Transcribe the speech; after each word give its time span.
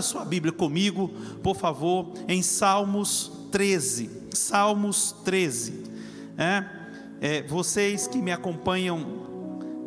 abra 0.00 0.02
sua 0.02 0.24
Bíblia 0.24 0.52
comigo, 0.52 1.08
por 1.42 1.54
favor, 1.54 2.12
em 2.26 2.42
Salmos 2.42 3.30
13. 3.52 4.10
Salmos 4.32 5.14
13. 5.24 5.84
É, 6.38 6.64
é, 7.20 7.42
vocês 7.42 8.06
que 8.06 8.18
me 8.18 8.32
acompanham 8.32 9.20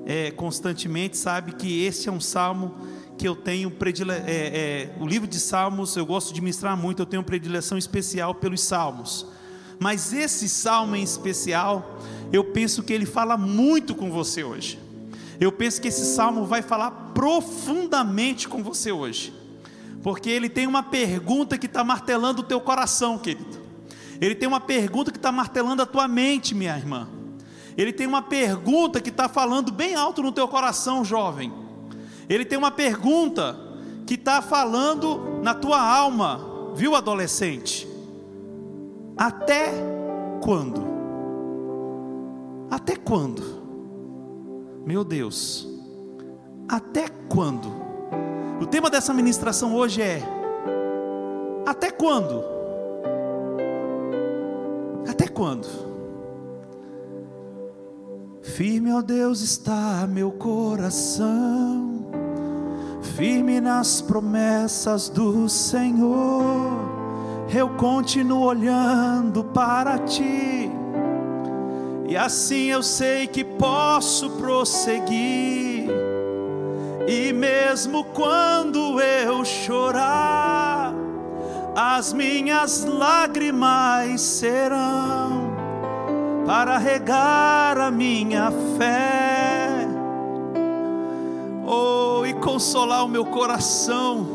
é, 0.05 0.29
constantemente 0.31 1.17
sabem 1.17 1.55
que 1.55 1.83
esse 1.83 2.07
é 2.07 2.11
um 2.11 2.19
salmo 2.21 2.75
que 3.17 3.27
eu 3.27 3.35
tenho 3.35 3.71
predile... 3.71 4.11
É, 4.11 4.19
é, 4.27 4.95
o 4.99 5.07
livro 5.07 5.27
de 5.27 5.39
Salmos 5.39 5.95
eu 5.95 6.05
gosto 6.05 6.31
de 6.33 6.41
ministrar 6.41 6.77
muito, 6.77 7.01
eu 7.01 7.05
tenho 7.07 7.23
predileção 7.23 7.77
especial 7.77 8.35
pelos 8.35 8.61
salmos. 8.61 9.25
Mas 9.79 10.13
esse 10.13 10.47
salmo 10.47 10.95
em 10.95 11.01
especial, 11.01 11.99
eu 12.31 12.43
penso 12.43 12.83
que 12.83 12.93
ele 12.93 13.07
fala 13.07 13.35
muito 13.35 13.95
com 13.95 14.11
você 14.11 14.43
hoje. 14.43 14.79
Eu 15.39 15.51
penso 15.51 15.81
que 15.81 15.87
esse 15.87 16.05
salmo 16.05 16.45
vai 16.45 16.61
falar 16.61 16.91
profundamente 17.15 18.47
com 18.47 18.61
você 18.61 18.91
hoje, 18.91 19.33
porque 20.03 20.29
ele 20.29 20.49
tem 20.49 20.67
uma 20.67 20.83
pergunta 20.83 21.57
que 21.57 21.65
está 21.65 21.81
martelando 21.81 22.41
o 22.41 22.45
teu 22.45 22.59
coração, 22.59 23.17
querido. 23.17 23.63
Ele 24.19 24.35
tem 24.35 24.47
uma 24.47 24.59
pergunta 24.59 25.11
que 25.11 25.17
está 25.17 25.31
martelando 25.31 25.81
a 25.81 25.85
tua 25.85 26.09
mente, 26.09 26.53
minha 26.53 26.77
irmã. 26.77 27.07
Ele 27.77 27.93
tem 27.93 28.05
uma 28.05 28.21
pergunta 28.21 28.99
que 28.99 29.09
está 29.09 29.29
falando 29.29 29.71
bem 29.71 29.95
alto 29.95 30.21
no 30.21 30.33
teu 30.33 30.47
coração, 30.47 31.05
jovem. 31.05 31.51
Ele 32.29 32.43
tem 32.43 32.57
uma 32.57 32.69
pergunta 32.69 33.57
que 34.05 34.15
está 34.15 34.41
falando 34.41 35.39
na 35.41 35.53
tua 35.53 35.81
alma, 35.81 36.73
viu, 36.75 36.95
adolescente? 36.95 37.87
Até 39.15 39.71
quando? 40.41 40.83
Até 42.69 42.97
quando? 42.97 43.63
Meu 44.85 45.03
Deus, 45.05 45.65
até 46.67 47.07
quando? 47.29 47.82
O 48.63 48.65
tema 48.65 48.89
dessa 48.89 49.13
ministração 49.13 49.75
hoje 49.75 50.01
é: 50.01 50.21
Até 51.65 51.91
quando? 51.91 52.41
Até 55.05 55.27
quando? 55.27 55.67
Firme, 58.41 58.93
ó 58.93 59.01
Deus, 59.01 59.41
está 59.41 60.07
meu 60.07 60.31
coração, 60.31 62.07
firme 63.17 63.59
nas 63.59 64.01
promessas 64.01 65.09
do 65.09 65.49
Senhor. 65.49 66.71
Eu 67.53 67.71
continuo 67.71 68.45
olhando 68.45 69.43
para 69.43 69.97
ti, 69.99 70.71
e 72.07 72.15
assim 72.15 72.67
eu 72.67 72.81
sei 72.81 73.27
que 73.27 73.43
posso 73.43 74.29
prosseguir. 74.31 75.62
E 77.07 77.33
mesmo 77.33 78.03
quando 78.05 79.01
eu 79.01 79.43
chorar, 79.43 80.93
as 81.75 82.13
minhas 82.13 82.85
lágrimas 82.85 84.21
serão 84.21 85.53
para 86.45 86.77
regar 86.77 87.77
a 87.77 87.89
minha 87.89 88.51
fé, 88.77 89.87
oh, 91.65 92.25
e 92.25 92.33
consolar 92.35 93.05
o 93.05 93.07
meu 93.07 93.25
coração, 93.25 94.25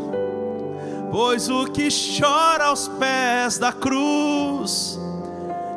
pois 1.11 1.49
o 1.49 1.67
que 1.67 1.89
chora 1.91 2.67
aos 2.67 2.89
pés 2.89 3.59
da 3.59 3.73
cruz, 3.73 4.99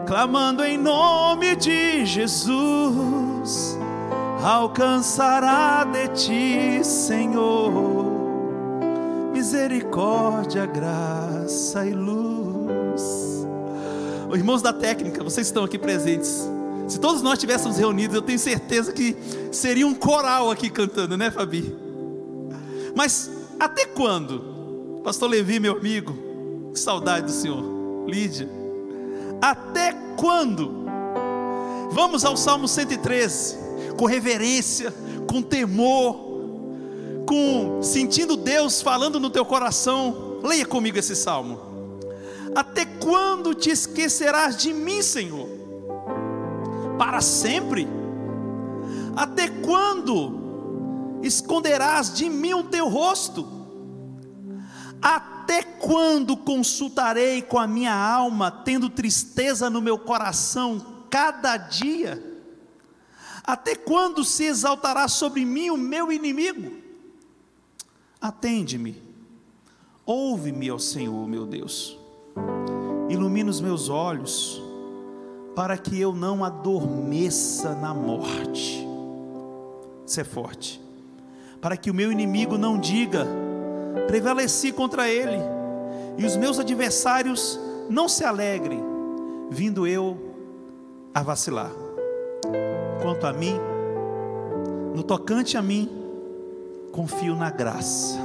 clamando 0.07 0.63
em 0.63 0.77
nome 0.77 1.55
de 1.55 2.05
Jesus, 2.05 3.77
alcançará 4.43 5.83
de 5.83 6.07
ti, 6.09 6.83
Senhor, 6.83 8.05
misericórdia, 9.33 10.65
graça 10.65 11.85
e 11.85 11.93
luz 11.93 13.31
irmãos 14.35 14.61
da 14.61 14.73
técnica, 14.73 15.23
vocês 15.23 15.47
estão 15.47 15.63
aqui 15.63 15.77
presentes. 15.77 16.49
Se 16.87 16.99
todos 16.99 17.21
nós 17.21 17.33
estivéssemos 17.33 17.77
reunidos, 17.77 18.15
eu 18.15 18.21
tenho 18.21 18.39
certeza 18.39 18.91
que 18.91 19.15
seria 19.51 19.87
um 19.87 19.93
coral 19.93 20.51
aqui 20.51 20.69
cantando, 20.69 21.17
né, 21.17 21.31
Fabi? 21.31 21.75
Mas 22.95 23.29
até 23.59 23.85
quando? 23.85 25.01
Pastor 25.03 25.29
Levi, 25.29 25.59
meu 25.59 25.77
amigo, 25.77 26.71
que 26.73 26.79
saudade 26.79 27.27
do 27.27 27.31
Senhor. 27.31 27.63
Lídia, 28.07 28.49
até 29.41 29.93
quando? 30.17 30.81
Vamos 31.91 32.25
ao 32.25 32.35
Salmo 32.35 32.67
113, 32.67 33.57
com 33.97 34.05
reverência, 34.05 34.93
com 35.27 35.41
temor, 35.41 36.31
com 37.25 37.81
sentindo 37.81 38.35
Deus 38.35 38.81
falando 38.81 39.19
no 39.19 39.29
teu 39.29 39.45
coração. 39.45 40.39
Leia 40.43 40.65
comigo 40.65 40.97
esse 40.97 41.15
salmo. 41.15 41.59
Até 42.53 42.85
quando 42.85 43.53
te 43.53 43.69
esquecerás 43.69 44.57
de 44.57 44.73
mim, 44.73 45.01
Senhor? 45.01 45.47
Para 46.97 47.21
sempre? 47.21 47.87
Até 49.15 49.47
quando 49.47 51.19
esconderás 51.23 52.13
de 52.13 52.29
mim 52.29 52.53
o 52.53 52.63
teu 52.63 52.89
rosto? 52.89 53.47
Até 55.01 55.63
quando 55.63 56.37
consultarei 56.37 57.41
com 57.41 57.57
a 57.57 57.65
minha 57.67 57.93
alma, 57.93 58.51
tendo 58.51 58.89
tristeza 58.89 59.69
no 59.69 59.81
meu 59.81 59.97
coração 59.97 61.05
cada 61.09 61.57
dia? 61.57 62.30
Até 63.43 63.75
quando 63.75 64.23
se 64.23 64.45
exaltará 64.45 65.07
sobre 65.07 65.45
mim 65.45 65.69
o 65.69 65.77
meu 65.77 66.11
inimigo? 66.11 66.71
Atende-me, 68.19 69.01
ouve-me, 70.05 70.71
ó 70.71 70.77
Senhor, 70.77 71.27
meu 71.27 71.45
Deus 71.45 72.01
ilumina 73.11 73.49
os 73.49 73.59
meus 73.59 73.89
olhos, 73.89 74.61
para 75.55 75.77
que 75.77 75.99
eu 75.99 76.13
não 76.13 76.43
adormeça 76.43 77.75
na 77.75 77.93
morte. 77.93 78.87
Isso 80.05 80.19
é 80.19 80.23
forte. 80.23 80.81
Para 81.59 81.75
que 81.75 81.91
o 81.91 81.93
meu 81.93 82.11
inimigo 82.11 82.57
não 82.57 82.79
diga, 82.79 83.27
prevaleci 84.07 84.71
contra 84.71 85.09
ele, 85.09 85.37
e 86.17 86.25
os 86.25 86.37
meus 86.37 86.57
adversários 86.57 87.59
não 87.89 88.07
se 88.07 88.23
alegrem, 88.23 88.81
vindo 89.49 89.85
eu 89.85 90.17
a 91.13 91.21
vacilar. 91.21 91.71
Quanto 93.01 93.25
a 93.25 93.33
mim, 93.33 93.59
no 94.93 95.03
tocante 95.03 95.57
a 95.57 95.61
mim, 95.61 95.89
confio 96.91 97.35
na 97.35 97.49
graça, 97.49 98.19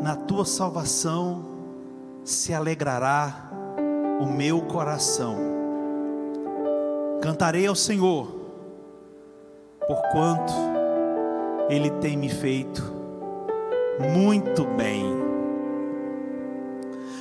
na 0.00 0.16
tua 0.16 0.44
salvação 0.44 1.44
se 2.24 2.54
alegrará 2.54 3.50
o 4.20 4.26
meu 4.26 4.62
coração. 4.62 5.36
Cantarei 7.20 7.66
ao 7.66 7.74
Senhor, 7.74 8.28
porquanto 9.86 10.52
Ele 11.68 11.90
tem 11.90 12.16
me 12.16 12.28
feito 12.28 12.82
muito 14.12 14.64
bem. 14.64 15.04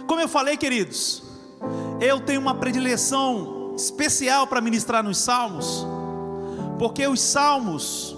Como 0.07 0.19
eu 0.19 0.27
falei, 0.27 0.57
queridos, 0.57 1.23
eu 1.99 2.19
tenho 2.19 2.41
uma 2.41 2.55
predileção 2.55 3.73
especial 3.75 4.47
para 4.47 4.61
ministrar 4.61 5.03
nos 5.03 5.17
Salmos, 5.17 5.85
porque 6.83 7.07
os 7.07 7.21
Salmos, 7.21 8.13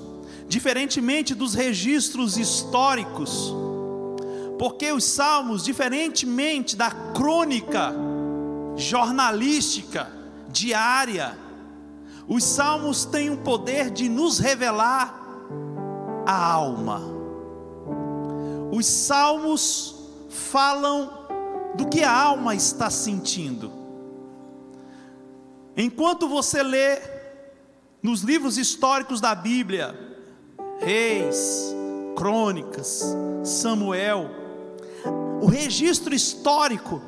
diferentemente 0.48 1.36
dos 1.36 1.54
registros 1.54 2.36
históricos, 2.36 3.54
porque 4.58 4.92
os 4.92 5.04
Salmos, 5.04 5.64
diferentemente 5.64 6.76
da 6.76 6.90
crônica, 6.90 7.94
jornalística, 8.76 10.12
diária. 10.50 11.38
Os 12.28 12.44
salmos 12.44 13.06
têm 13.06 13.30
o 13.30 13.38
poder 13.38 13.92
de 13.92 14.10
nos 14.10 14.40
revelar 14.40 15.14
a 16.26 16.52
alma. 16.52 17.04
Os 18.72 18.88
salmos 18.88 20.10
falam 20.28 21.12
do 21.76 21.88
que 21.88 22.04
a 22.04 22.12
alma 22.12 22.56
está 22.56 22.90
sentindo. 22.90 23.72
Enquanto 25.78 26.28
você 26.28 26.64
lê 26.64 27.15
nos 28.06 28.22
livros 28.22 28.60
históricos 28.60 29.20
da 29.20 29.34
Bíblia, 29.34 29.98
Reis, 30.80 31.76
Crônicas, 32.16 33.04
Samuel, 33.44 34.30
o 35.42 35.48
registro 35.48 36.14
histórico 36.14 37.02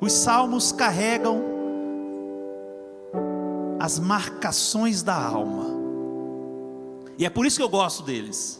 os 0.00 0.12
salmos 0.12 0.70
carregam 0.70 1.42
as 3.80 3.98
marcações 3.98 5.02
da 5.02 5.14
alma. 5.14 5.66
E 7.18 7.26
é 7.26 7.30
por 7.30 7.44
isso 7.44 7.58
que 7.58 7.62
eu 7.62 7.68
gosto 7.68 8.04
deles. 8.04 8.58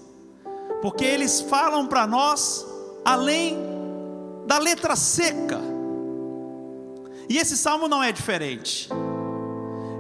Porque 0.83 1.05
eles 1.05 1.41
falam 1.41 1.87
para 1.87 2.07
nós 2.07 2.67
além 3.05 3.57
da 4.47 4.59
letra 4.59 4.97
seca. 4.97 5.61
E 7.29 7.39
esse 7.39 7.57
salmo 7.57 7.89
não 7.89 8.03
é 8.03 8.11
diferente. 8.13 8.89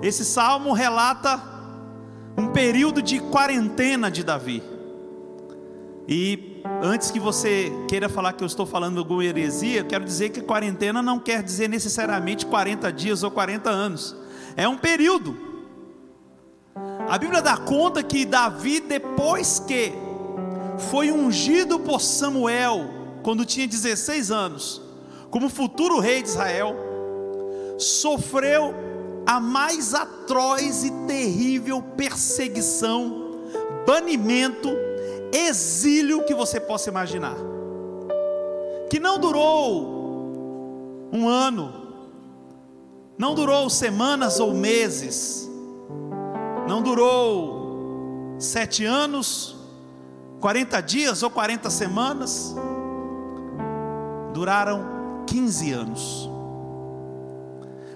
Esse 0.02 0.24
salmo 0.24 0.72
relata 0.72 1.40
um 2.36 2.48
período 2.48 3.02
de 3.02 3.20
quarentena 3.20 4.10
de 4.10 4.24
Davi. 4.24 4.62
E 6.08 6.62
antes 6.82 7.10
que 7.10 7.20
você 7.20 7.70
queira 7.88 8.08
falar 8.08 8.32
que 8.32 8.42
eu 8.42 8.46
estou 8.46 8.64
falando 8.64 8.98
alguma 8.98 9.24
heresia, 9.24 9.84
quero 9.84 10.04
dizer 10.04 10.30
que 10.30 10.40
quarentena 10.40 11.02
não 11.02 11.18
quer 11.18 11.42
dizer 11.42 11.68
necessariamente 11.68 12.46
40 12.46 12.90
dias 12.92 13.22
ou 13.22 13.30
40 13.30 13.68
anos. 13.68 14.16
É 14.56 14.66
um 14.66 14.76
período. 14.76 15.36
A 17.08 17.18
Bíblia 17.18 17.42
dá 17.42 17.56
conta 17.56 18.02
que 18.02 18.24
Davi, 18.24 18.80
depois 18.80 19.58
que 19.58 19.92
foi 20.90 21.10
ungido 21.12 21.78
por 21.78 22.00
Samuel, 22.00 22.88
quando 23.22 23.44
tinha 23.44 23.66
16 23.66 24.30
anos, 24.30 24.80
como 25.30 25.50
futuro 25.50 26.00
rei 26.00 26.22
de 26.22 26.28
Israel, 26.28 26.74
sofreu 27.78 28.89
a 29.26 29.38
mais 29.40 29.94
atroz 29.94 30.84
e 30.84 30.90
terrível 31.06 31.82
perseguição, 31.96 33.40
banimento, 33.86 34.68
exílio 35.32 36.24
que 36.24 36.34
você 36.34 36.58
possa 36.58 36.90
imaginar. 36.90 37.36
Que 38.88 38.98
não 38.98 39.18
durou 39.18 41.08
um 41.12 41.28
ano, 41.28 41.72
não 43.16 43.34
durou 43.34 43.68
semanas 43.70 44.40
ou 44.40 44.52
meses, 44.52 45.48
não 46.66 46.82
durou 46.82 48.36
sete 48.38 48.84
anos, 48.84 49.56
40 50.40 50.80
dias 50.80 51.22
ou 51.22 51.30
40 51.30 51.68
semanas, 51.70 52.54
duraram 54.32 55.24
15 55.26 55.72
anos. 55.72 56.29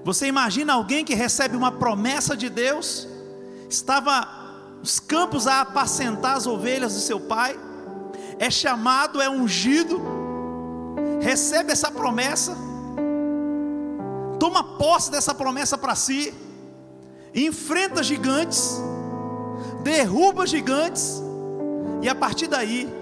Você 0.05 0.27
imagina 0.27 0.75
alguém 0.75 1.03
que 1.03 1.15
recebe 1.15 1.57
uma 1.57 1.73
promessa 1.73 2.37
de 2.37 2.51
Deus, 2.51 3.09
estava 3.71 4.29
nos 4.79 5.01
campos 5.01 5.47
a 5.47 5.63
apacentar 5.63 6.37
as 6.37 6.47
ovelhas 6.47 6.93
do 6.93 7.01
seu 7.01 7.19
pai, 7.19 7.59
é 8.39 8.51
chamado, 8.51 9.23
é 9.23 9.31
ungido, 9.31 10.03
recebe 11.23 11.73
essa 11.73 11.91
promessa, 11.91 12.55
toma 14.39 14.77
posse 14.77 15.11
dessa 15.11 15.35
promessa 15.35 15.79
para 15.79 15.95
si, 15.95 16.35
enfrenta 17.35 18.03
gigantes, 18.03 18.79
derruba 19.83 20.47
gigantes, 20.47 21.23
e 22.03 22.09
a 22.11 22.15
partir 22.15 22.47
daí, 22.47 22.93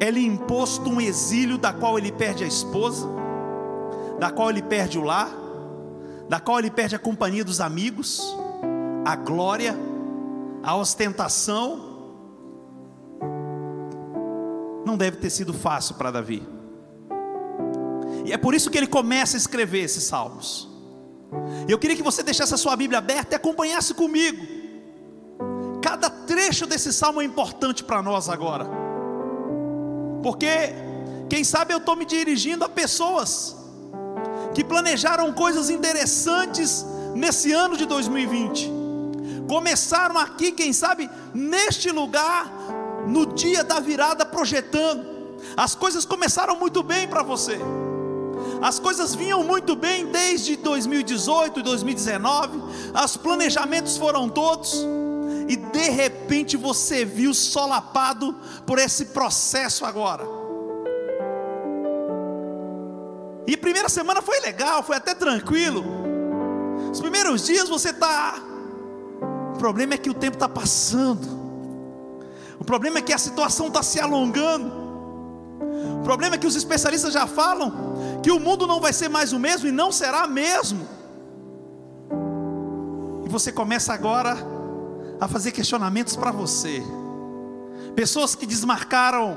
é 0.00 0.10
lhe 0.10 0.26
imposto 0.26 0.90
um 0.90 1.00
exílio 1.00 1.56
da 1.56 1.72
qual 1.72 1.96
ele 1.96 2.10
perde 2.10 2.42
a 2.42 2.46
esposa, 2.48 3.06
da 4.18 4.30
qual 4.30 4.50
ele 4.50 4.62
perde 4.62 4.98
o 4.98 5.02
lar, 5.02 5.30
da 6.28 6.40
qual 6.40 6.58
ele 6.58 6.70
perde 6.70 6.94
a 6.94 6.98
companhia 6.98 7.44
dos 7.44 7.60
amigos, 7.60 8.36
a 9.04 9.16
glória, 9.16 9.76
a 10.62 10.76
ostentação. 10.76 11.92
Não 14.84 14.96
deve 14.96 15.18
ter 15.18 15.30
sido 15.30 15.52
fácil 15.52 15.94
para 15.96 16.10
Davi. 16.10 16.46
E 18.24 18.32
é 18.32 18.38
por 18.38 18.54
isso 18.54 18.70
que 18.70 18.78
ele 18.78 18.86
começa 18.86 19.36
a 19.36 19.38
escrever 19.38 19.80
esses 19.80 20.04
salmos. 20.04 20.68
Eu 21.68 21.78
queria 21.78 21.96
que 21.96 22.02
você 22.02 22.22
deixasse 22.22 22.54
a 22.54 22.56
sua 22.56 22.76
Bíblia 22.76 22.98
aberta 22.98 23.34
e 23.34 23.36
acompanhasse 23.36 23.92
comigo. 23.92 24.46
Cada 25.82 26.08
trecho 26.08 26.66
desse 26.66 26.92
salmo 26.92 27.20
é 27.20 27.24
importante 27.24 27.84
para 27.84 28.02
nós 28.02 28.28
agora. 28.28 28.66
Porque, 30.22 30.48
quem 31.28 31.44
sabe 31.44 31.74
eu 31.74 31.78
estou 31.78 31.96
me 31.96 32.06
dirigindo 32.06 32.64
a 32.64 32.68
pessoas 32.68 33.63
que 34.54 34.62
planejaram 34.62 35.32
coisas 35.32 35.68
interessantes 35.68 36.86
nesse 37.14 37.52
ano 37.52 37.76
de 37.76 37.84
2020. 37.84 38.72
Começaram 39.48 40.16
aqui, 40.16 40.52
quem 40.52 40.72
sabe, 40.72 41.10
neste 41.34 41.90
lugar, 41.90 42.50
no 43.06 43.26
dia 43.26 43.62
da 43.62 43.80
virada, 43.80 44.24
projetando. 44.24 45.04
As 45.56 45.74
coisas 45.74 46.04
começaram 46.04 46.56
muito 46.56 46.82
bem 46.82 47.06
para 47.06 47.22
você. 47.22 47.58
As 48.62 48.78
coisas 48.78 49.14
vinham 49.14 49.42
muito 49.44 49.76
bem 49.76 50.06
desde 50.06 50.56
2018 50.56 51.60
e 51.60 51.62
2019. 51.62 52.58
Os 53.04 53.16
planejamentos 53.16 53.96
foram 53.98 54.28
todos. 54.28 54.82
E 55.48 55.56
de 55.56 55.90
repente 55.90 56.56
você 56.56 57.04
viu 57.04 57.34
solapado 57.34 58.34
por 58.66 58.78
esse 58.78 59.06
processo 59.06 59.84
agora. 59.84 60.24
E 63.46 63.56
primeira 63.56 63.88
semana 63.88 64.22
foi 64.22 64.40
legal, 64.40 64.82
foi 64.82 64.96
até 64.96 65.14
tranquilo. 65.14 65.84
Os 66.90 67.00
primeiros 67.00 67.44
dias 67.44 67.68
você 67.68 67.90
está. 67.90 68.36
O 69.54 69.58
problema 69.58 69.94
é 69.94 69.98
que 69.98 70.10
o 70.10 70.14
tempo 70.14 70.36
está 70.36 70.48
passando. 70.48 71.44
O 72.58 72.64
problema 72.64 72.98
é 72.98 73.02
que 73.02 73.12
a 73.12 73.18
situação 73.18 73.68
está 73.68 73.82
se 73.82 74.00
alongando. 74.00 74.72
O 76.00 76.04
problema 76.04 76.36
é 76.36 76.38
que 76.38 76.46
os 76.46 76.56
especialistas 76.56 77.12
já 77.12 77.26
falam 77.26 78.20
que 78.22 78.30
o 78.30 78.40
mundo 78.40 78.66
não 78.66 78.80
vai 78.80 78.92
ser 78.92 79.08
mais 79.08 79.32
o 79.32 79.38
mesmo 79.38 79.68
e 79.68 79.72
não 79.72 79.92
será 79.92 80.26
mesmo. 80.26 80.86
E 83.24 83.28
você 83.28 83.52
começa 83.52 83.92
agora 83.92 84.36
a 85.20 85.28
fazer 85.28 85.52
questionamentos 85.52 86.16
para 86.16 86.30
você. 86.30 86.82
Pessoas 87.94 88.34
que 88.34 88.46
desmarcaram 88.46 89.36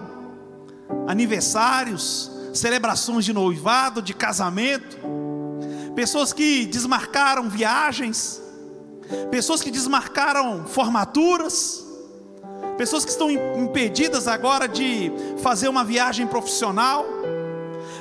aniversários, 1.07 2.31
celebrações 2.57 3.25
de 3.25 3.33
noivado, 3.33 4.01
de 4.01 4.13
casamento, 4.13 4.97
pessoas 5.95 6.33
que 6.33 6.65
desmarcaram 6.65 7.49
viagens, 7.49 8.41
pessoas 9.31 9.61
que 9.61 9.71
desmarcaram 9.71 10.65
formaturas, 10.65 11.85
pessoas 12.77 13.03
que 13.03 13.11
estão 13.11 13.31
impedidas 13.31 14.27
agora 14.27 14.67
de 14.67 15.11
fazer 15.41 15.67
uma 15.67 15.83
viagem 15.83 16.27
profissional, 16.27 17.05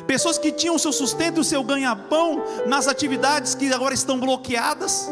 pessoas 0.06 0.38
que 0.38 0.52
tinham 0.52 0.76
o 0.76 0.78
seu 0.78 0.92
sustento 0.92 1.38
e 1.38 1.40
o 1.40 1.44
seu 1.44 1.64
ganha-pão 1.64 2.42
nas 2.66 2.86
atividades 2.86 3.54
que 3.54 3.72
agora 3.72 3.94
estão 3.94 4.18
bloqueadas, 4.20 5.08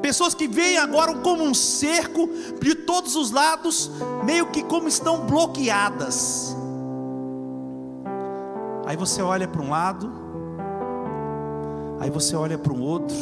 pessoas 0.00 0.34
que 0.34 0.46
veem 0.46 0.78
agora 0.78 1.14
como 1.14 1.42
um 1.42 1.54
cerco 1.54 2.28
de 2.60 2.74
todos 2.74 3.16
os 3.16 3.30
lados, 3.30 3.90
meio 4.24 4.46
que 4.46 4.62
como 4.62 4.88
estão 4.88 5.26
bloqueadas. 5.26 6.56
Aí 8.86 8.96
você 8.96 9.20
olha 9.20 9.48
para 9.48 9.60
um 9.60 9.68
lado, 9.68 10.12
aí 11.98 12.08
você 12.08 12.36
olha 12.36 12.56
para 12.56 12.72
um 12.72 12.80
outro. 12.80 13.16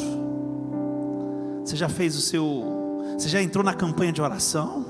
Você 1.63 1.75
já 1.75 1.89
fez 1.89 2.15
o 2.15 2.21
seu, 2.21 3.03
você 3.17 3.27
já 3.27 3.41
entrou 3.41 3.63
na 3.63 3.73
campanha 3.73 4.13
de 4.13 4.21
oração? 4.21 4.85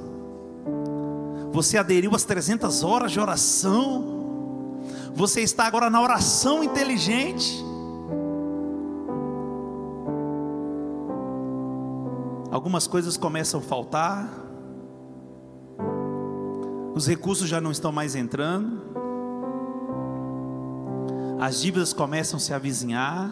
Você 1.53 1.77
aderiu 1.77 2.13
às 2.13 2.25
300 2.25 2.83
horas 2.83 3.13
de 3.13 3.21
oração? 3.21 4.15
Você 5.13 5.39
está 5.39 5.65
agora 5.65 5.89
na 5.89 6.01
oração 6.01 6.61
inteligente? 6.61 7.63
Algumas 12.51 12.85
coisas 12.85 13.15
começam 13.15 13.61
a 13.61 13.63
faltar, 13.63 14.29
os 16.93 17.07
recursos 17.07 17.47
já 17.47 17.61
não 17.61 17.71
estão 17.71 17.91
mais 17.91 18.15
entrando, 18.15 18.81
as 21.39 21.61
dívidas 21.61 21.93
começam 21.93 22.37
a 22.37 22.39
se 22.39 22.53
avizinhar, 22.53 23.31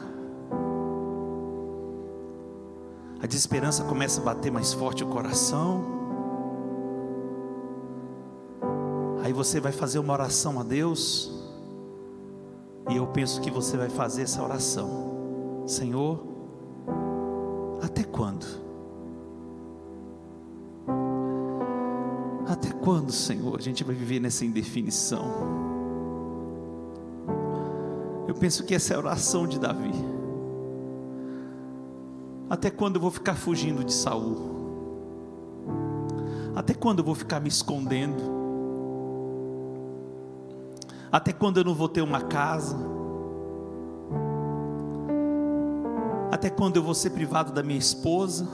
a 3.22 3.26
desesperança 3.26 3.84
começa 3.86 4.20
a 4.20 4.24
bater 4.24 4.52
mais 4.52 4.74
forte 4.74 5.04
o 5.04 5.08
coração. 5.08 5.86
Aí 9.24 9.32
você 9.32 9.62
vai 9.62 9.72
fazer 9.72 10.00
uma 10.00 10.12
oração 10.12 10.60
a 10.60 10.64
Deus, 10.64 11.32
e 12.90 12.98
eu 12.98 13.08
penso 13.08 13.40
que 13.40 13.50
você 13.50 13.78
vai 13.78 13.90
fazer 13.90 14.24
essa 14.24 14.44
oração: 14.44 15.64
Senhor, 15.66 16.22
até 17.82 18.04
quando? 18.04 18.46
Até 22.46 22.72
quando, 22.72 23.12
Senhor, 23.14 23.58
a 23.58 23.62
gente 23.62 23.86
vai 23.86 23.96
viver 23.96 24.20
nessa 24.20 24.44
indefinição? 24.44 25.73
Eu 28.34 28.40
penso 28.40 28.64
que 28.64 28.74
essa 28.74 28.94
é 28.94 28.96
a 28.96 29.00
oração 29.00 29.46
de 29.46 29.60
Davi. 29.60 29.94
Até 32.50 32.72
quando 32.72 32.96
eu 32.96 33.02
vou 33.02 33.12
ficar 33.12 33.36
fugindo 33.36 33.84
de 33.84 33.94
Saul? 33.94 34.38
Até 36.56 36.74
quando 36.74 37.00
eu 37.00 37.06
vou 37.06 37.14
ficar 37.14 37.40
me 37.40 37.48
escondendo? 37.48 38.24
Até 41.12 41.32
quando 41.32 41.60
eu 41.60 41.64
não 41.64 41.76
vou 41.76 41.88
ter 41.88 42.02
uma 42.02 42.22
casa? 42.22 42.76
Até 46.32 46.50
quando 46.50 46.78
eu 46.78 46.84
vou 46.84 46.96
ser 46.96 47.12
privado 47.12 47.54
da 47.54 47.62
minha 47.62 47.78
esposa? 47.78 48.48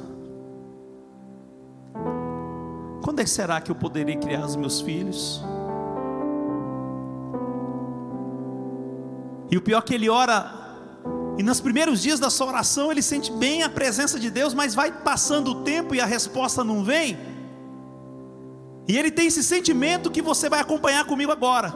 Quando 3.02 3.22
é 3.22 3.24
que 3.24 3.30
será 3.30 3.62
que 3.62 3.72
eu 3.72 3.76
poderei 3.76 4.18
criar 4.18 4.46
os 4.46 4.58
meus 4.58 4.82
filhos? 4.82 5.42
E 9.52 9.58
o 9.58 9.62
pior 9.62 9.80
é 9.80 9.82
que 9.82 9.94
ele 9.94 10.10
ora, 10.10 10.52
e 11.38 11.44
nos 11.44 11.60
primeiros 11.60 12.02
dias 12.02 12.20
da 12.20 12.30
sua 12.30 12.48
oração 12.48 12.92
ele 12.92 13.02
sente 13.02 13.32
bem 13.32 13.64
a 13.64 13.70
presença 13.70 14.20
de 14.20 14.30
Deus, 14.30 14.54
mas 14.54 14.76
vai 14.76 14.92
passando 14.92 15.52
o 15.52 15.64
tempo 15.64 15.96
e 15.96 16.02
a 16.02 16.06
resposta 16.06 16.64
não 16.64 16.84
vem. 16.84 17.18
E 18.88 18.98
ele 18.98 19.12
tem 19.12 19.28
esse 19.28 19.44
sentimento 19.44 20.10
que 20.12 20.22
você 20.22 20.50
vai 20.50 20.60
acompanhar 20.60 21.06
comigo 21.06 21.32
agora. 21.32 21.74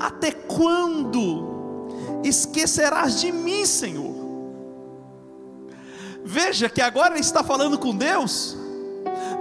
Até 0.00 0.30
quando 0.30 2.20
esquecerás 2.24 3.20
de 3.20 3.30
mim, 3.30 3.66
Senhor? 3.66 4.16
Veja 6.24 6.68
que 6.68 6.80
agora 6.80 7.14
ele 7.14 7.20
está 7.20 7.42
falando 7.42 7.78
com 7.78 7.96
Deus 7.96 8.56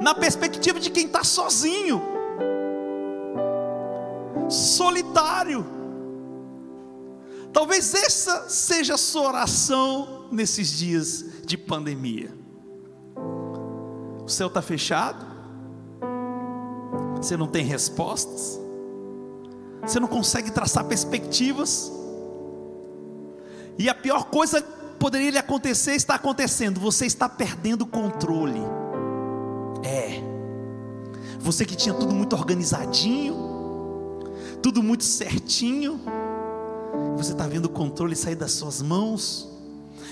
na 0.02 0.14
perspectiva 0.14 0.80
de 0.80 0.90
quem 0.90 1.06
está 1.06 1.24
sozinho, 1.24 2.02
solitário. 4.50 5.77
Talvez 7.58 7.92
essa 7.96 8.48
seja 8.50 8.94
a 8.94 8.98
sua 9.00 9.30
oração 9.30 10.28
nesses 10.32 10.78
dias 10.78 11.26
de 11.44 11.58
pandemia. 11.58 12.32
O 14.24 14.30
céu 14.30 14.46
está 14.46 14.62
fechado, 14.62 15.26
você 17.16 17.36
não 17.36 17.48
tem 17.48 17.66
respostas, 17.66 18.60
você 19.82 20.00
não 20.00 20.08
consegue 20.08 20.52
traçar 20.52 20.86
perspectivas, 20.86 21.92
e 23.76 23.90
a 23.90 23.96
pior 23.96 24.26
coisa 24.26 24.62
poderia 25.00 25.32
lhe 25.32 25.40
acontecer 25.40 25.96
está 25.96 26.14
acontecendo, 26.14 26.80
você 26.80 27.08
está 27.08 27.28
perdendo 27.28 27.82
o 27.82 27.88
controle. 27.88 28.62
É, 29.84 30.22
você 31.40 31.66
que 31.66 31.76
tinha 31.76 31.96
tudo 31.96 32.14
muito 32.14 32.36
organizadinho, 32.36 33.36
tudo 34.62 34.84
muito 34.84 35.04
certinho, 35.04 36.00
você 37.18 37.32
está 37.32 37.48
vendo 37.48 37.66
o 37.66 37.70
controle 37.70 38.16
sair 38.16 38.36
das 38.36 38.52
suas 38.52 38.82
mãos, 38.82 39.50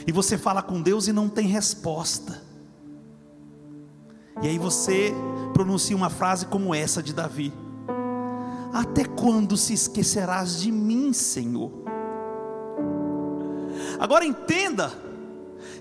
e 0.07 0.12
você 0.12 0.38
fala 0.38 0.62
com 0.62 0.81
Deus 0.81 1.07
e 1.07 1.13
não 1.13 1.29
tem 1.29 1.47
resposta. 1.47 2.41
E 4.41 4.47
aí 4.47 4.57
você 4.57 5.13
pronuncia 5.53 5.95
uma 5.95 6.09
frase 6.09 6.47
como 6.47 6.74
essa 6.74 7.01
de 7.01 7.13
Davi: 7.13 7.53
Até 8.74 9.05
quando 9.05 9.55
se 9.55 9.74
esquecerás 9.74 10.59
de 10.59 10.71
mim, 10.71 11.13
Senhor? 11.13 11.71
Agora 14.00 14.25
entenda 14.25 14.91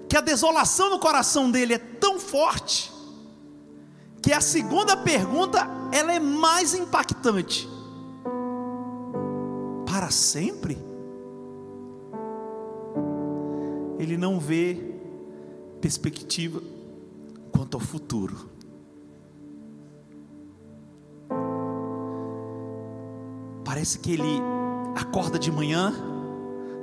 que 0.09 0.17
a 0.17 0.21
desolação 0.21 0.91
no 0.91 0.99
coração 0.99 1.51
dele 1.51 1.75
é 1.75 1.79
tão 1.79 2.21
forte 2.21 2.93
que 4.23 4.33
a 4.33 4.41
segunda 4.41 4.97
pergunta 4.97 5.69
ela 5.93 6.13
é 6.13 6.21
mais 6.21 6.75
impactante. 6.75 7.69
Para 9.87 10.11
sempre? 10.11 10.94
Ele 13.99 14.17
não 14.17 14.39
vê 14.39 14.77
perspectiva 15.81 16.61
quanto 17.53 17.77
ao 17.77 17.81
futuro. 17.81 18.49
Parece 23.65 23.99
que 23.99 24.13
ele 24.13 24.41
acorda 24.95 25.39
de 25.39 25.51
manhã 25.51 25.93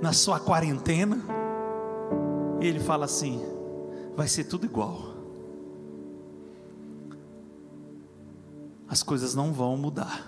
na 0.01 0.13
sua 0.13 0.39
quarentena 0.39 1.17
e 2.59 2.67
ele 2.67 2.79
fala 2.79 3.05
assim: 3.05 3.41
vai 4.15 4.27
ser 4.27 4.45
tudo 4.45 4.65
igual. 4.65 5.11
As 8.87 9.01
coisas 9.01 9.33
não 9.33 9.53
vão 9.53 9.77
mudar. 9.77 10.27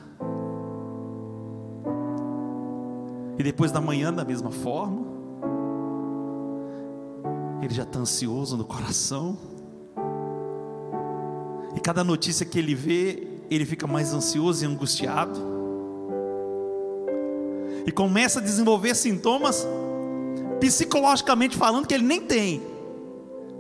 E 3.38 3.44
depois 3.44 3.72
da 3.72 3.82
manhã, 3.82 4.14
da 4.14 4.24
mesma 4.24 4.52
forma, 4.52 5.03
ele 7.66 7.74
já 7.74 7.84
está 7.84 8.00
ansioso 8.00 8.58
no 8.58 8.66
coração. 8.66 9.38
E 11.76 11.80
cada 11.80 12.04
notícia 12.04 12.46
que 12.46 12.60
ele 12.60 12.76
vê, 12.76 13.28
ele 13.50 13.66
fica 13.66 13.88
mais 13.88 14.14
ansioso 14.14 14.64
e 14.64 14.68
angustiado. 14.68 15.40
E 17.86 17.92
começa 17.92 18.40
a 18.40 18.42
desenvolver 18.42 18.96
sintomas, 18.96 19.68
psicologicamente 20.60 21.58
falando, 21.58 21.88
que 21.88 21.94
ele 21.94 22.06
nem 22.06 22.22
tem. 22.22 22.62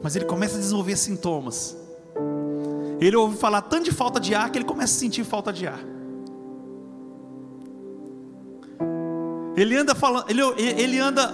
Mas 0.02 0.16
ele 0.16 0.26
começa 0.26 0.56
a 0.56 0.60
desenvolver 0.60 0.98
sintomas. 0.98 1.78
Ele 3.00 3.16
ouve 3.16 3.38
falar 3.38 3.62
tanto 3.64 3.86
de 3.86 3.92
falta 3.92 4.20
de 4.20 4.36
ar 4.36 4.50
que 4.50 4.58
ele 4.58 4.66
começa 4.66 4.96
a 4.96 5.00
sentir 5.00 5.24
falta 5.24 5.52
de 5.52 5.68
ar. 5.68 5.80
Ele 9.56 9.78
anda 9.78 9.94
falando, 9.94 10.30
ele, 10.30 10.42
ele 10.58 11.00
anda, 11.00 11.32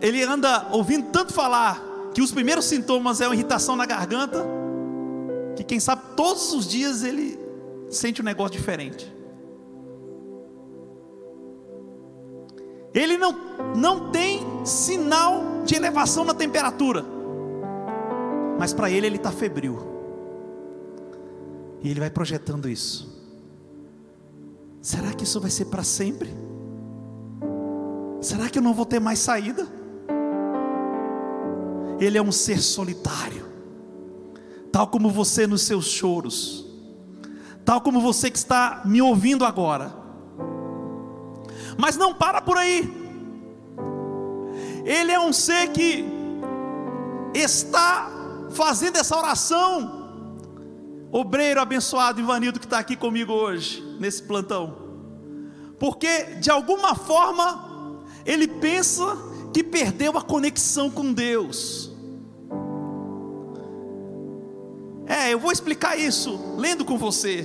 ele 0.00 0.22
anda 0.22 0.68
ouvindo 0.70 1.10
tanto 1.10 1.32
falar 1.32 1.87
que 2.14 2.22
os 2.22 2.32
primeiros 2.32 2.64
sintomas 2.64 3.20
é 3.20 3.26
uma 3.26 3.34
irritação 3.34 3.76
na 3.76 3.86
garganta, 3.86 4.44
que 5.56 5.64
quem 5.64 5.80
sabe 5.80 6.02
todos 6.16 6.52
os 6.52 6.66
dias 6.66 7.02
ele 7.02 7.38
sente 7.90 8.20
um 8.20 8.24
negócio 8.24 8.52
diferente. 8.52 9.12
Ele 12.94 13.16
não, 13.16 13.32
não 13.76 14.10
tem 14.10 14.40
sinal 14.64 15.62
de 15.64 15.74
elevação 15.74 16.24
na 16.24 16.34
temperatura, 16.34 17.04
mas 18.58 18.72
para 18.72 18.90
ele 18.90 19.06
ele 19.06 19.16
está 19.16 19.30
febril, 19.30 19.78
e 21.82 21.90
ele 21.90 22.00
vai 22.00 22.10
projetando 22.10 22.68
isso. 22.68 23.16
Será 24.80 25.12
que 25.12 25.24
isso 25.24 25.40
vai 25.40 25.50
ser 25.50 25.66
para 25.66 25.82
sempre? 25.82 26.30
Será 28.20 28.48
que 28.48 28.58
eu 28.58 28.62
não 28.62 28.74
vou 28.74 28.86
ter 28.86 29.00
mais 29.00 29.18
saída? 29.18 29.77
Ele 31.98 32.16
é 32.16 32.22
um 32.22 32.32
ser 32.32 32.60
solitário, 32.60 33.46
tal 34.70 34.86
como 34.88 35.10
você 35.10 35.46
nos 35.46 35.62
seus 35.62 35.86
choros, 35.86 36.64
tal 37.64 37.80
como 37.80 38.00
você 38.00 38.30
que 38.30 38.38
está 38.38 38.82
me 38.84 39.02
ouvindo 39.02 39.44
agora. 39.44 39.92
Mas 41.76 41.96
não 41.96 42.14
para 42.14 42.40
por 42.40 42.56
aí. 42.56 42.92
Ele 44.84 45.12
é 45.12 45.20
um 45.20 45.32
ser 45.32 45.68
que 45.68 46.04
está 47.34 48.10
fazendo 48.50 48.96
essa 48.96 49.16
oração. 49.16 49.96
Obreiro 51.10 51.60
abençoado 51.60 52.20
Ivanildo 52.20 52.58
que 52.58 52.66
está 52.66 52.78
aqui 52.78 52.96
comigo 52.96 53.32
hoje, 53.32 53.82
nesse 53.98 54.22
plantão. 54.22 54.76
Porque 55.78 56.24
de 56.40 56.50
alguma 56.50 56.94
forma 56.94 58.04
ele 58.26 58.48
pensa 58.48 59.16
que 59.58 59.64
perdeu 59.64 60.16
a 60.16 60.22
conexão 60.22 60.88
com 60.88 61.12
Deus. 61.12 61.90
É, 65.04 65.32
eu 65.32 65.40
vou 65.40 65.50
explicar 65.50 65.98
isso 65.98 66.54
lendo 66.56 66.84
com 66.84 66.96
você. 66.96 67.44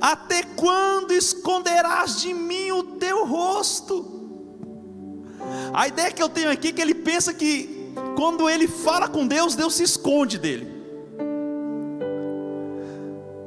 Até 0.00 0.42
quando 0.42 1.12
esconderás 1.12 2.20
de 2.20 2.34
mim 2.34 2.72
o 2.72 2.82
teu 2.82 3.24
rosto? 3.24 4.04
A 5.72 5.86
ideia 5.86 6.10
que 6.10 6.20
eu 6.20 6.28
tenho 6.28 6.50
aqui 6.50 6.68
é 6.68 6.72
que 6.72 6.82
ele 6.82 6.94
pensa 6.94 7.32
que 7.32 7.92
quando 8.16 8.50
ele 8.50 8.66
fala 8.66 9.08
com 9.08 9.28
Deus, 9.28 9.54
Deus 9.54 9.74
se 9.74 9.84
esconde 9.84 10.40
dele. 10.40 10.66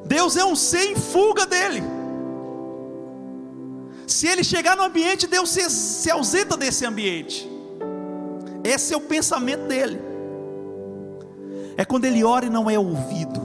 Deus 0.06 0.38
é 0.38 0.46
um 0.46 0.56
ser 0.56 0.92
em 0.92 0.96
fuga 0.96 1.46
dele. 1.46 1.84
Se 4.10 4.28
ele 4.28 4.44
chegar 4.44 4.76
no 4.76 4.84
ambiente, 4.84 5.28
Deus 5.28 5.50
se, 5.50 5.70
se 5.70 6.10
ausenta 6.12 6.58
desse 6.58 6.86
ambiente. 6.86 7.50
Esse 8.64 8.94
é 8.94 8.98
o 8.98 9.02
pensamento 9.02 9.68
dele 9.68 10.10
é 11.80 11.86
quando 11.86 12.04
ele 12.04 12.26
ora 12.26 12.46
e 12.46 12.50
não 12.50 12.70
é 12.70 12.78
ouvido, 12.78 13.40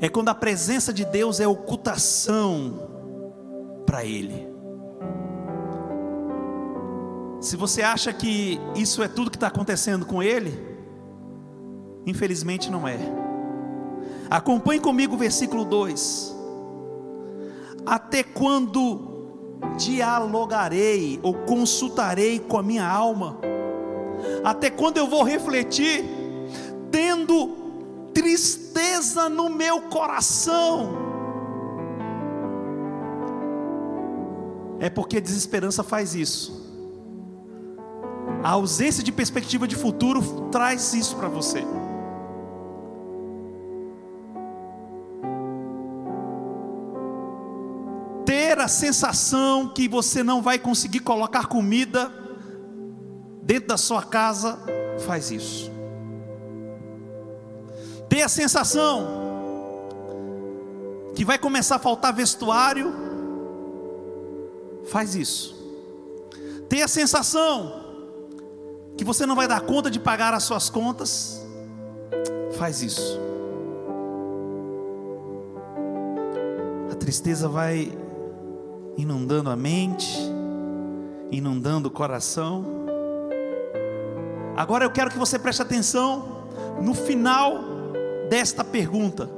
é 0.00 0.08
quando 0.08 0.30
a 0.30 0.34
presença 0.34 0.90
de 0.90 1.04
Deus 1.04 1.40
é 1.40 1.46
ocultação 1.46 2.88
para 3.84 4.02
ele. 4.02 4.48
Se 7.38 7.54
você 7.54 7.82
acha 7.82 8.14
que 8.14 8.58
isso 8.74 9.02
é 9.02 9.08
tudo 9.08 9.30
que 9.30 9.36
está 9.36 9.48
acontecendo 9.48 10.06
com 10.06 10.22
ele, 10.22 10.58
infelizmente 12.06 12.70
não 12.70 12.88
é. 12.88 12.96
Acompanhe 14.30 14.80
comigo 14.80 15.14
o 15.14 15.18
versículo 15.18 15.66
2: 15.66 16.34
Até 17.84 18.22
quando 18.22 19.10
dialogarei 19.76 21.18
ou 21.22 21.34
consultarei 21.34 22.38
com 22.38 22.58
a 22.58 22.62
minha 22.62 22.86
alma? 22.86 23.38
Até 24.44 24.70
quando 24.70 24.98
eu 24.98 25.06
vou 25.06 25.22
refletir 25.22 26.04
tendo 26.90 28.10
tristeza 28.12 29.28
no 29.28 29.48
meu 29.48 29.82
coração. 29.82 30.92
É 34.78 34.90
porque 34.90 35.16
a 35.16 35.20
desesperança 35.20 35.82
faz 35.82 36.14
isso. 36.14 36.60
A 38.42 38.50
ausência 38.50 39.02
de 39.02 39.12
perspectiva 39.12 39.66
de 39.66 39.76
futuro 39.76 40.20
traz 40.50 40.92
isso 40.92 41.16
para 41.16 41.28
você. 41.28 41.64
A 48.62 48.68
sensação 48.68 49.68
que 49.68 49.88
você 49.88 50.22
não 50.22 50.40
vai 50.40 50.58
conseguir 50.58 51.00
colocar 51.00 51.46
comida 51.46 52.10
dentro 53.42 53.68
da 53.68 53.76
sua 53.76 54.02
casa 54.02 54.58
faz 55.04 55.30
isso 55.30 55.72
ter 58.12 58.20
a 58.20 58.28
sensação 58.28 59.08
que 61.14 61.24
vai 61.24 61.38
começar 61.38 61.76
a 61.76 61.78
faltar 61.78 62.12
vestuário, 62.12 62.92
faz 64.84 65.14
isso. 65.14 65.56
Tem 66.68 66.82
a 66.82 66.88
sensação 66.88 67.72
que 68.98 69.02
você 69.02 69.24
não 69.24 69.34
vai 69.34 69.48
dar 69.48 69.62
conta 69.62 69.90
de 69.90 69.98
pagar 69.98 70.34
as 70.34 70.42
suas 70.42 70.68
contas, 70.68 71.40
faz 72.58 72.82
isso. 72.82 73.18
A 76.90 76.94
tristeza 76.94 77.48
vai 77.48 77.90
inundando 78.96 79.50
a 79.50 79.56
mente, 79.56 80.18
inundando 81.30 81.88
o 81.88 81.90
coração. 81.90 82.64
Agora 84.56 84.84
eu 84.84 84.90
quero 84.90 85.10
que 85.10 85.18
você 85.18 85.38
preste 85.38 85.62
atenção 85.62 86.46
no 86.80 86.94
final 86.94 87.58
desta 88.28 88.62
pergunta. 88.62 89.28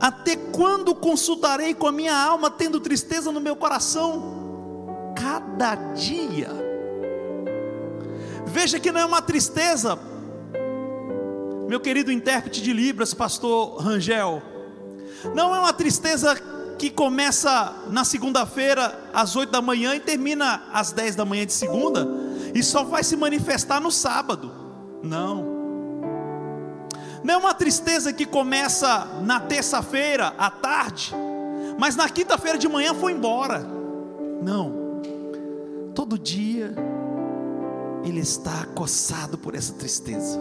Até 0.00 0.34
quando 0.34 0.94
consultarei 0.94 1.74
com 1.74 1.86
a 1.86 1.92
minha 1.92 2.16
alma, 2.16 2.50
tendo 2.50 2.80
tristeza 2.80 3.30
no 3.30 3.40
meu 3.40 3.54
coração? 3.54 5.12
Cada 5.14 5.74
dia. 5.74 6.48
Veja 8.46 8.80
que 8.80 8.90
não 8.90 9.00
é 9.00 9.04
uma 9.04 9.20
tristeza, 9.20 9.98
meu 11.68 11.78
querido 11.78 12.10
intérprete 12.10 12.62
de 12.62 12.72
Libras, 12.72 13.12
pastor 13.12 13.76
Rangel, 13.76 14.42
não 15.34 15.54
é 15.54 15.60
uma 15.60 15.72
tristeza 15.72 16.34
que 16.80 16.88
começa 16.88 17.74
na 17.90 18.04
segunda-feira 18.04 18.98
às 19.12 19.36
oito 19.36 19.52
da 19.52 19.60
manhã 19.60 19.94
e 19.94 20.00
termina 20.00 20.62
às 20.72 20.92
dez 20.92 21.14
da 21.14 21.26
manhã 21.26 21.44
de 21.44 21.52
segunda, 21.52 22.08
e 22.54 22.62
só 22.62 22.82
vai 22.84 23.04
se 23.04 23.18
manifestar 23.18 23.82
no 23.82 23.90
sábado. 23.90 24.50
Não. 25.02 25.44
Não 27.22 27.34
é 27.34 27.36
uma 27.36 27.52
tristeza 27.52 28.14
que 28.14 28.24
começa 28.24 29.04
na 29.22 29.38
terça-feira 29.38 30.32
à 30.38 30.48
tarde, 30.50 31.14
mas 31.78 31.96
na 31.96 32.08
quinta-feira 32.08 32.56
de 32.56 32.66
manhã 32.66 32.94
foi 32.94 33.12
embora. 33.12 33.62
Não. 34.42 34.72
Todo 35.94 36.18
dia 36.18 36.74
ele 38.02 38.20
está 38.20 38.62
acossado 38.62 39.36
por 39.36 39.54
essa 39.54 39.74
tristeza. 39.74 40.40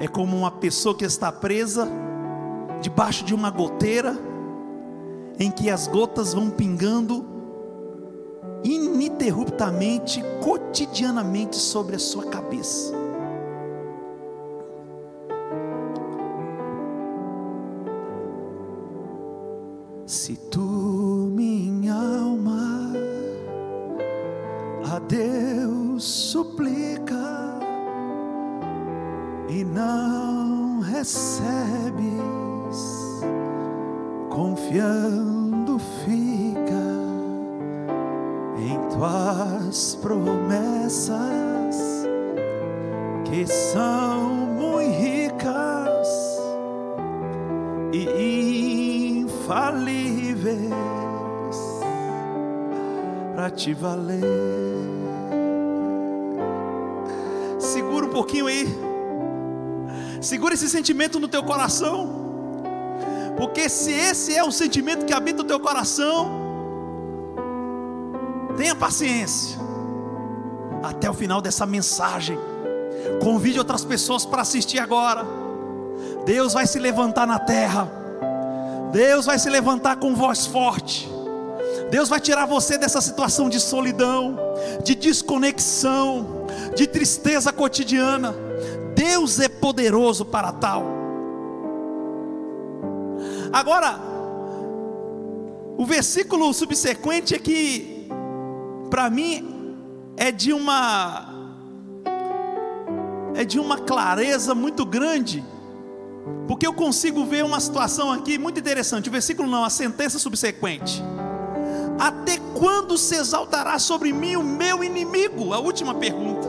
É 0.00 0.08
como 0.08 0.36
uma 0.36 0.50
pessoa 0.50 0.96
que 0.96 1.04
está 1.04 1.30
presa 1.30 1.88
debaixo 2.82 3.24
de 3.24 3.32
uma 3.32 3.50
goteira 3.50 4.34
em 5.38 5.50
que 5.50 5.70
as 5.70 5.86
gotas 5.86 6.32
vão 6.32 6.50
pingando 6.50 7.24
ininterruptamente, 8.64 10.22
cotidianamente 10.42 11.56
sobre 11.56 11.96
a 11.96 11.98
sua 11.98 12.24
cabeça. 12.24 12.94
Se 20.06 20.36
tu, 20.36 20.60
minha 20.60 21.94
alma, 21.94 22.92
a 24.92 24.98
Deus 25.00 26.04
suplica 26.04 27.14
e 29.48 29.64
não 29.64 30.80
recebe 30.80 32.45
confiando 34.66 35.78
fica 36.04 36.82
em 38.58 38.76
tuas 38.90 39.94
promessas 40.02 41.76
que 43.24 43.46
são 43.46 44.24
muito 44.30 44.66
ricas 44.98 46.08
e 47.92 49.20
infalíveis 49.20 50.70
para 53.34 53.50
te 53.50 53.72
valer. 53.72 54.24
Segura 57.58 58.06
um 58.06 58.10
pouquinho 58.10 58.46
aí. 58.46 58.66
Segura 60.20 60.54
esse 60.54 60.68
sentimento 60.68 61.20
no 61.20 61.28
teu 61.28 61.44
coração. 61.44 62.15
Porque 63.36 63.68
se 63.68 63.92
esse 63.92 64.34
é 64.34 64.42
o 64.42 64.50
sentimento 64.50 65.04
que 65.04 65.12
habita 65.12 65.42
o 65.42 65.44
teu 65.44 65.60
coração, 65.60 66.30
tenha 68.56 68.74
paciência 68.74 69.58
até 70.82 71.08
o 71.10 71.14
final 71.14 71.40
dessa 71.40 71.66
mensagem. 71.66 72.38
Convide 73.22 73.58
outras 73.58 73.84
pessoas 73.84 74.24
para 74.24 74.42
assistir 74.42 74.78
agora. 74.78 75.24
Deus 76.24 76.54
vai 76.54 76.66
se 76.66 76.78
levantar 76.78 77.26
na 77.26 77.38
terra. 77.38 77.90
Deus 78.92 79.26
vai 79.26 79.38
se 79.38 79.50
levantar 79.50 79.96
com 79.96 80.14
voz 80.14 80.46
forte. 80.46 81.08
Deus 81.90 82.08
vai 82.08 82.20
tirar 82.20 82.46
você 82.46 82.78
dessa 82.78 83.00
situação 83.00 83.48
de 83.48 83.60
solidão, 83.60 84.36
de 84.82 84.94
desconexão, 84.94 86.46
de 86.74 86.86
tristeza 86.86 87.52
cotidiana. 87.52 88.34
Deus 88.94 89.38
é 89.38 89.48
poderoso 89.48 90.24
para 90.24 90.50
tal. 90.52 90.95
Agora, 93.56 93.98
o 95.78 95.86
versículo 95.86 96.52
subsequente 96.52 97.34
é 97.34 97.38
que, 97.38 98.06
para 98.90 99.08
mim, 99.08 99.74
é 100.14 100.30
de 100.30 100.52
uma 100.52 101.34
é 103.34 103.46
de 103.46 103.58
uma 103.58 103.78
clareza 103.78 104.54
muito 104.54 104.84
grande, 104.84 105.42
porque 106.46 106.66
eu 106.66 106.74
consigo 106.74 107.24
ver 107.24 107.46
uma 107.46 107.58
situação 107.58 108.12
aqui 108.12 108.36
muito 108.36 108.60
interessante. 108.60 109.08
O 109.08 109.12
versículo 109.12 109.48
não, 109.48 109.64
a 109.64 109.70
sentença 109.70 110.18
subsequente. 110.18 111.02
Até 111.98 112.36
quando 112.58 112.98
se 112.98 113.14
exaltará 113.14 113.78
sobre 113.78 114.12
mim 114.12 114.36
o 114.36 114.42
meu 114.42 114.84
inimigo? 114.84 115.54
A 115.54 115.58
última 115.58 115.94
pergunta. 115.94 116.46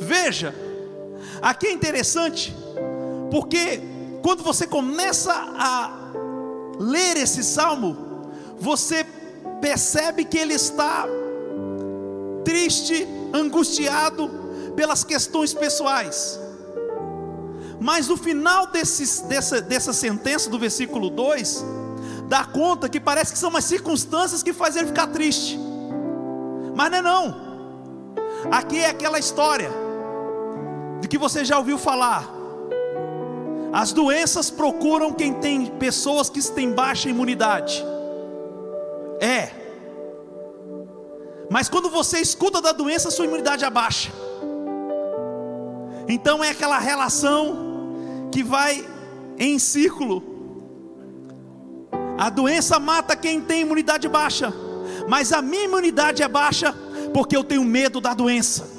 Veja, 0.00 0.54
aqui 1.42 1.66
é 1.66 1.72
interessante, 1.72 2.56
porque 3.30 3.97
quando 4.22 4.42
você 4.42 4.66
começa 4.66 5.32
a 5.32 5.90
ler 6.78 7.16
esse 7.16 7.42
salmo, 7.42 7.96
você 8.58 9.04
percebe 9.60 10.24
que 10.24 10.38
ele 10.38 10.54
está 10.54 11.06
triste, 12.44 13.06
angustiado 13.32 14.30
pelas 14.74 15.04
questões 15.04 15.52
pessoais. 15.52 16.38
Mas 17.80 18.08
no 18.08 18.16
final 18.16 18.66
desse, 18.68 19.24
dessa, 19.24 19.60
dessa 19.60 19.92
sentença 19.92 20.50
do 20.50 20.58
versículo 20.58 21.10
2, 21.10 21.64
dá 22.28 22.44
conta 22.44 22.88
que 22.88 22.98
parece 22.98 23.32
que 23.32 23.38
são 23.38 23.54
as 23.56 23.64
circunstâncias 23.64 24.42
que 24.42 24.52
fazem 24.52 24.82
ele 24.82 24.88
ficar 24.88 25.08
triste. 25.08 25.58
Mas 26.74 26.90
não 26.90 26.98
é 26.98 27.02
não. 27.02 27.48
Aqui 28.50 28.78
é 28.78 28.90
aquela 28.90 29.18
história 29.18 29.70
de 31.00 31.08
que 31.08 31.18
você 31.18 31.44
já 31.44 31.58
ouviu 31.58 31.78
falar. 31.78 32.37
As 33.72 33.92
doenças 33.92 34.50
procuram 34.50 35.12
quem 35.12 35.34
tem 35.34 35.66
pessoas 35.66 36.30
que 36.30 36.42
têm 36.52 36.72
baixa 36.72 37.08
imunidade. 37.08 37.84
É. 39.20 39.50
Mas 41.50 41.68
quando 41.68 41.90
você 41.90 42.18
escuta 42.18 42.60
da 42.60 42.72
doença, 42.72 43.10
sua 43.10 43.26
imunidade 43.26 43.64
abaixa. 43.64 44.10
Então 46.08 46.42
é 46.42 46.50
aquela 46.50 46.78
relação 46.78 48.28
que 48.32 48.42
vai 48.42 48.86
em 49.38 49.58
círculo. 49.58 50.22
A 52.16 52.30
doença 52.30 52.78
mata 52.78 53.14
quem 53.14 53.40
tem 53.40 53.60
imunidade 53.60 54.08
baixa, 54.08 54.52
mas 55.08 55.32
a 55.32 55.40
minha 55.40 55.64
imunidade 55.64 56.22
é 56.22 56.28
baixa 56.28 56.74
porque 57.12 57.36
eu 57.36 57.44
tenho 57.44 57.64
medo 57.64 58.00
da 58.00 58.14
doença. 58.14 58.77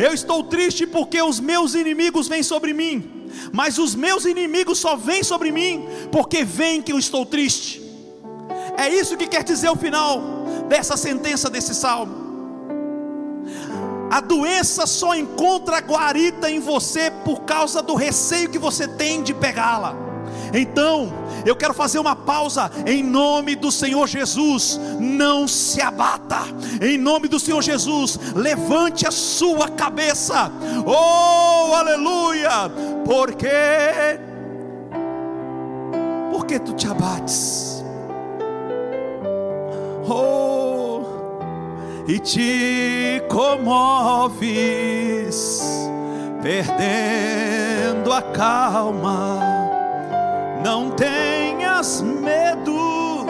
Eu 0.00 0.14
estou 0.14 0.42
triste 0.42 0.86
porque 0.86 1.20
os 1.20 1.38
meus 1.38 1.74
inimigos 1.74 2.26
vêm 2.26 2.42
sobre 2.42 2.72
mim, 2.72 3.28
mas 3.52 3.76
os 3.76 3.94
meus 3.94 4.24
inimigos 4.24 4.78
só 4.78 4.96
vêm 4.96 5.22
sobre 5.22 5.52
mim 5.52 5.86
porque 6.10 6.42
veem 6.42 6.80
que 6.80 6.90
eu 6.90 6.98
estou 6.98 7.26
triste. 7.26 7.82
É 8.78 8.88
isso 8.88 9.14
que 9.18 9.26
quer 9.26 9.44
dizer 9.44 9.68
o 9.68 9.76
final 9.76 10.22
dessa 10.70 10.96
sentença 10.96 11.50
desse 11.50 11.74
salmo. 11.74 12.14
A 14.10 14.20
doença 14.20 14.86
só 14.86 15.14
encontra 15.14 15.78
guarita 15.80 16.50
em 16.50 16.60
você 16.60 17.10
por 17.22 17.42
causa 17.42 17.82
do 17.82 17.94
receio 17.94 18.48
que 18.48 18.58
você 18.58 18.88
tem 18.88 19.22
de 19.22 19.34
pegá-la. 19.34 20.09
Então, 20.52 21.12
eu 21.44 21.56
quero 21.56 21.74
fazer 21.74 21.98
uma 21.98 22.14
pausa 22.16 22.70
em 22.86 23.02
nome 23.02 23.56
do 23.56 23.70
Senhor 23.70 24.06
Jesus. 24.06 24.78
Não 24.98 25.48
se 25.48 25.80
abata. 25.80 26.40
Em 26.80 26.98
nome 26.98 27.28
do 27.28 27.38
Senhor 27.38 27.62
Jesus, 27.62 28.18
levante 28.34 29.06
a 29.06 29.10
sua 29.10 29.68
cabeça. 29.68 30.50
Oh, 30.86 31.74
aleluia! 31.74 32.70
Porque 33.04 33.48
porque 36.32 36.58
tu 36.58 36.72
te 36.72 36.88
abates? 36.88 37.84
Oh, 40.08 41.02
e 42.08 42.18
te 42.18 43.22
comoves 43.28 44.50
perdendo 46.42 48.12
a 48.12 48.22
calma. 48.22 49.59
Não 50.62 50.90
tenhas 50.90 52.02
medo, 52.02 53.26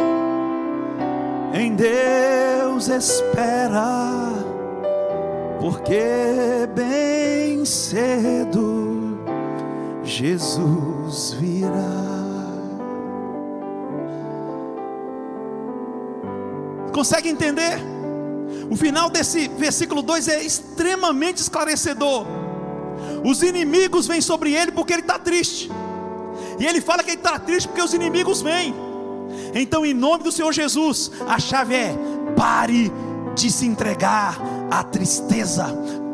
em 1.55 1.75
Deus 1.75 2.89
espera, 2.89 4.33
porque 5.61 6.69
bem 6.75 7.65
cedo 7.65 9.21
Jesus 10.03 11.35
virá. 11.35 11.71
Consegue 16.93 17.29
entender? 17.29 17.79
O 18.69 18.77
final 18.77 19.09
desse 19.09 19.47
versículo 19.49 20.03
2 20.03 20.29
é 20.29 20.43
extremamente 20.43 21.39
esclarecedor. 21.39 22.27
Os 23.25 23.43
inimigos 23.43 24.07
vêm 24.07 24.21
sobre 24.21 24.53
ele 24.53 24.73
porque 24.73 24.93
ele 24.93 25.03
está 25.03 25.19
triste. 25.19 25.71
E 26.59 26.67
ele 26.67 26.81
fala 26.81 27.03
que 27.03 27.11
ele 27.11 27.19
está 27.19 27.39
triste 27.39 27.69
porque 27.69 27.83
os 27.83 27.95
inimigos 27.95 28.43
vêm. 28.43 28.75
Então, 29.55 29.85
em 29.85 29.95
nome 29.95 30.25
do 30.25 30.33
Senhor 30.33 30.53
Jesus, 30.53 31.11
a 31.27 31.39
chave 31.39 31.75
é: 31.75 31.95
pare 32.37 32.93
de 33.35 33.51
se 33.51 33.67
entregar 33.67 34.39
à 34.71 34.83
tristeza, 34.83 35.67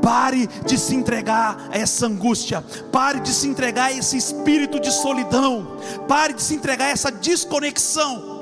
pare 0.02 0.46
de 0.64 0.78
se 0.78 0.94
entregar 0.94 1.68
a 1.70 1.78
essa 1.78 2.06
angústia, 2.06 2.62
pare 2.92 3.20
de 3.20 3.30
se 3.30 3.48
entregar 3.48 3.86
a 3.86 3.92
esse 3.92 4.16
espírito 4.16 4.78
de 4.78 4.92
solidão, 4.92 5.78
pare 6.06 6.34
de 6.34 6.42
se 6.42 6.54
entregar 6.54 6.86
a 6.86 6.90
essa 6.90 7.10
desconexão. 7.10 8.36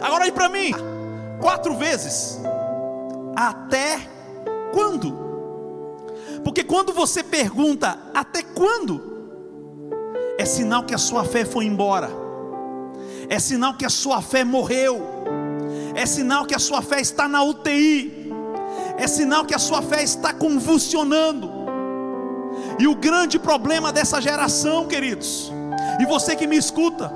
Agora 0.00 0.24
olhe 0.24 0.32
para 0.32 0.48
mim, 0.48 0.72
quatro 1.40 1.76
vezes, 1.76 2.40
até 3.36 4.00
quando? 4.72 5.22
Porque 6.42 6.64
quando 6.64 6.92
você 6.92 7.22
pergunta 7.22 7.98
até 8.12 8.42
quando, 8.42 9.11
é 10.38 10.44
sinal 10.44 10.84
que 10.84 10.94
a 10.94 10.98
sua 10.98 11.24
fé 11.24 11.44
foi 11.44 11.66
embora, 11.66 12.10
é 13.28 13.38
sinal 13.38 13.74
que 13.74 13.84
a 13.84 13.90
sua 13.90 14.20
fé 14.20 14.44
morreu, 14.44 15.00
é 15.94 16.06
sinal 16.06 16.44
que 16.44 16.54
a 16.54 16.58
sua 16.58 16.82
fé 16.82 17.00
está 17.00 17.28
na 17.28 17.42
UTI, 17.42 18.32
é 18.98 19.06
sinal 19.06 19.44
que 19.44 19.54
a 19.54 19.58
sua 19.58 19.82
fé 19.82 20.02
está 20.02 20.32
convulsionando. 20.32 21.62
E 22.78 22.86
o 22.86 22.94
grande 22.94 23.38
problema 23.38 23.92
dessa 23.92 24.20
geração, 24.20 24.86
queridos, 24.86 25.52
e 26.00 26.06
você 26.06 26.34
que 26.34 26.46
me 26.46 26.56
escuta, 26.56 27.12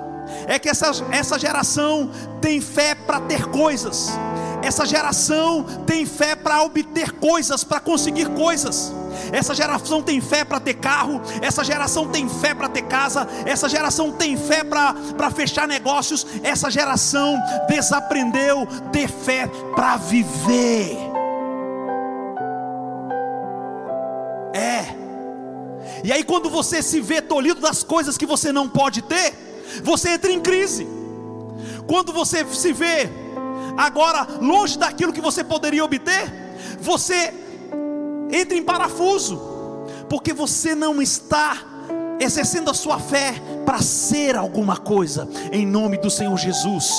é 0.47 0.59
que 0.59 0.69
essa, 0.69 0.91
essa 1.11 1.39
geração 1.39 2.11
tem 2.41 2.61
fé 2.61 2.95
para 2.95 3.21
ter 3.21 3.47
coisas, 3.47 4.11
essa 4.63 4.85
geração 4.85 5.65
tem 5.87 6.05
fé 6.05 6.35
para 6.35 6.63
obter 6.63 7.13
coisas, 7.13 7.63
para 7.63 7.81
conseguir 7.81 8.29
coisas. 8.31 8.93
Essa 9.33 9.55
geração 9.55 10.03
tem 10.03 10.21
fé 10.21 10.45
para 10.45 10.61
ter 10.61 10.75
carro, 10.75 11.21
essa 11.41 11.65
geração 11.65 12.07
tem 12.09 12.29
fé 12.29 12.55
para 12.55 12.69
ter 12.69 12.83
casa, 12.83 13.27
essa 13.45 13.69
geração 13.69 14.13
tem 14.13 14.37
fé 14.37 14.65
para 14.65 15.31
fechar 15.31 15.67
negócios, 15.67 16.27
essa 16.43 16.71
geração 16.71 17.39
desaprendeu 17.69 18.67
ter 18.93 19.09
fé 19.09 19.47
para 19.75 19.97
viver. 19.97 20.97
É. 24.55 24.95
E 26.03 26.13
aí, 26.13 26.23
quando 26.23 26.49
você 26.49 26.83
se 26.83 27.01
vê 27.01 27.21
tolhido 27.21 27.61
das 27.61 27.83
coisas 27.83 28.17
que 28.17 28.27
você 28.27 28.53
não 28.53 28.69
pode 28.69 29.03
ter, 29.03 29.35
você 29.83 30.11
entra 30.11 30.31
em 30.31 30.41
crise. 30.41 30.87
Quando 31.87 32.13
você 32.13 32.45
se 32.47 32.73
vê 32.73 33.09
agora 33.77 34.27
longe 34.41 34.79
daquilo 34.79 35.13
que 35.13 35.21
você 35.21 35.45
poderia 35.45 35.85
obter, 35.85 36.33
você 36.81 37.33
entra 38.31 38.57
em 38.57 38.63
parafuso, 38.63 39.41
porque 40.09 40.33
você 40.33 40.75
não 40.75 41.01
está 41.01 41.65
exercendo 42.21 42.71
a 42.71 42.75
sua 42.75 42.99
fé 42.99 43.35
para 43.65 43.81
ser 43.81 44.37
alguma 44.37 44.77
coisa, 44.77 45.29
em 45.53 45.67
nome 45.67 45.99
do 45.99 46.11
Senhor 46.11 46.37
Jesus. 46.37 46.91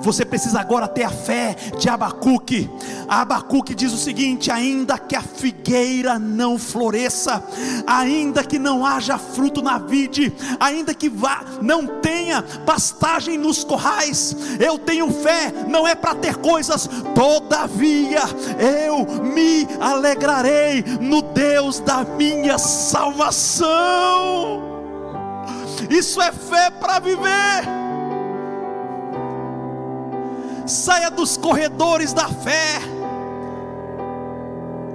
Você 0.00 0.24
precisa 0.24 0.60
agora 0.60 0.88
ter 0.88 1.04
a 1.04 1.10
fé 1.10 1.56
de 1.78 1.88
Abacuque. 1.88 2.70
Abacuque 3.08 3.74
diz 3.74 3.92
o 3.92 3.96
seguinte: 3.96 4.50
ainda 4.50 4.98
que 4.98 5.14
a 5.14 5.22
figueira 5.22 6.18
não 6.18 6.58
floresça, 6.58 7.42
ainda 7.86 8.44
que 8.44 8.58
não 8.58 8.84
haja 8.84 9.18
fruto 9.18 9.62
na 9.62 9.78
vide, 9.78 10.32
ainda 10.58 10.94
que 10.94 11.08
vá, 11.08 11.44
não 11.60 11.86
tenha 11.86 12.42
pastagem 12.64 13.38
nos 13.38 13.64
corrais, 13.64 14.36
eu 14.58 14.78
tenho 14.78 15.10
fé, 15.10 15.52
não 15.68 15.86
é 15.86 15.94
para 15.94 16.14
ter 16.14 16.36
coisas, 16.36 16.88
todavia 17.14 18.22
eu 18.58 19.06
me 19.22 19.66
alegrarei 19.80 20.82
no 21.00 21.22
Deus 21.22 21.80
da 21.80 22.04
minha 22.04 22.58
salvação. 22.58 23.66
Isso 25.88 26.20
é 26.20 26.32
fé 26.32 26.70
para 26.70 26.98
viver 26.98 27.85
saia 30.66 31.10
dos 31.10 31.36
corredores 31.36 32.12
da 32.12 32.28
fé, 32.28 32.80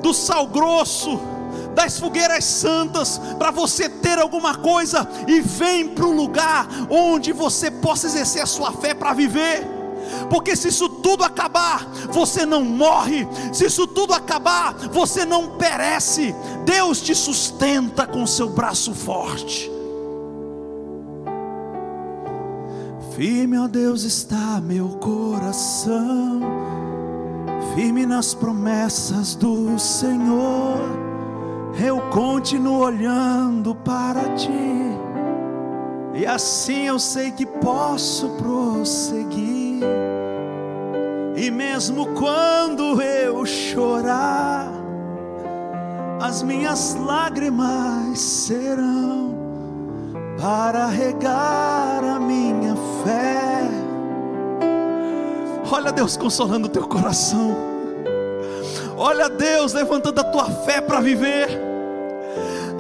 do 0.02 0.14
sal 0.14 0.48
grosso, 0.48 1.20
das 1.74 2.00
fogueiras 2.00 2.44
santas, 2.44 3.20
para 3.38 3.52
você 3.52 3.88
ter 3.88 4.20
alguma 4.20 4.56
coisa 4.56 5.08
e 5.28 5.40
vem 5.40 5.90
para 5.90 6.06
um 6.06 6.16
lugar 6.16 6.68
onde 6.90 7.32
você 7.32 7.72
possa 7.72 8.08
exercer 8.08 8.42
a 8.42 8.48
sua 8.48 8.72
fé 8.72 8.94
para 8.94 9.14
viver. 9.14 9.68
Porque 10.30 10.56
se 10.56 10.68
isso 10.68 10.90
tudo 10.90 11.24
acabar, 11.24 11.86
você 12.10 12.46
não 12.46 12.64
morre. 12.64 13.28
Se 13.54 13.66
isso 13.66 13.88
tudo 13.88 14.14
acabar, 14.14 14.74
você 14.92 15.26
não 15.26 15.52
perece. 15.58 16.36
Deus 16.66 17.02
te 17.02 17.16
sustenta 17.16 18.06
com 18.06 18.26
seu 18.28 18.50
braço 18.50 18.94
forte. 18.94 19.72
Firme, 23.22 23.56
ó 23.56 23.68
Deus, 23.68 24.02
está 24.04 24.60
meu 24.60 24.98
coração, 24.98 26.42
firme 27.76 28.04
nas 28.04 28.34
promessas 28.34 29.36
do 29.36 29.78
Senhor. 29.78 30.80
Eu 31.80 32.02
continuo 32.10 32.80
olhando 32.80 33.76
para 33.76 34.28
ti, 34.34 34.50
e 36.16 36.26
assim 36.26 36.88
eu 36.88 36.98
sei 36.98 37.30
que 37.30 37.46
posso 37.46 38.28
prosseguir. 38.40 39.84
E 41.36 41.52
mesmo 41.52 42.08
quando 42.16 43.00
eu 43.04 43.46
chorar, 43.46 44.68
as 46.20 46.42
minhas 46.42 46.96
lágrimas 46.96 48.18
serão 48.18 49.41
para 50.42 50.88
regar 50.88 52.04
a 52.04 52.20
minha 52.20 52.76
fé. 53.04 53.62
Olha 55.72 55.92
Deus 55.92 56.18
consolando 56.18 56.66
o 56.66 56.70
teu 56.70 56.88
coração. 56.88 57.56
Olha 58.98 59.30
Deus 59.30 59.72
levantando 59.74 60.20
a 60.20 60.24
tua 60.24 60.50
fé 60.50 60.82
para 60.82 61.00
viver. 61.00 61.48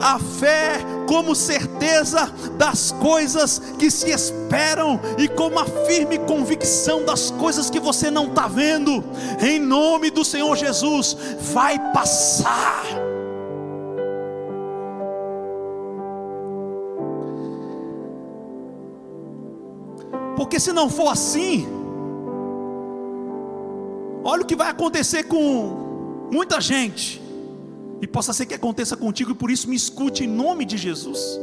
A 0.01 0.17
fé 0.17 0.79
como 1.07 1.35
certeza 1.35 2.31
das 2.57 2.91
coisas 2.93 3.59
que 3.77 3.91
se 3.91 4.09
esperam 4.09 4.99
e 5.19 5.27
como 5.27 5.59
a 5.59 5.65
firme 5.85 6.17
convicção 6.17 7.05
das 7.05 7.29
coisas 7.29 7.69
que 7.69 7.79
você 7.79 8.09
não 8.09 8.25
está 8.25 8.47
vendo. 8.47 9.03
Em 9.39 9.59
nome 9.59 10.09
do 10.09 10.25
Senhor 10.25 10.55
Jesus, 10.55 11.15
vai 11.53 11.77
passar. 11.93 13.10
Porque 20.41 20.59
se 20.59 20.73
não 20.73 20.89
for 20.89 21.07
assim, 21.07 21.67
olha 24.23 24.41
o 24.41 24.45
que 24.45 24.55
vai 24.55 24.71
acontecer 24.71 25.25
com 25.25 26.29
muita 26.31 26.59
gente. 26.59 27.21
E 28.01 28.07
possa 28.07 28.33
ser 28.33 28.47
que 28.47 28.55
aconteça 28.55 28.97
contigo, 28.97 29.33
e 29.33 29.35
por 29.35 29.51
isso 29.51 29.69
me 29.69 29.75
escute 29.75 30.23
em 30.23 30.27
nome 30.27 30.65
de 30.65 30.77
Jesus. 30.77 31.39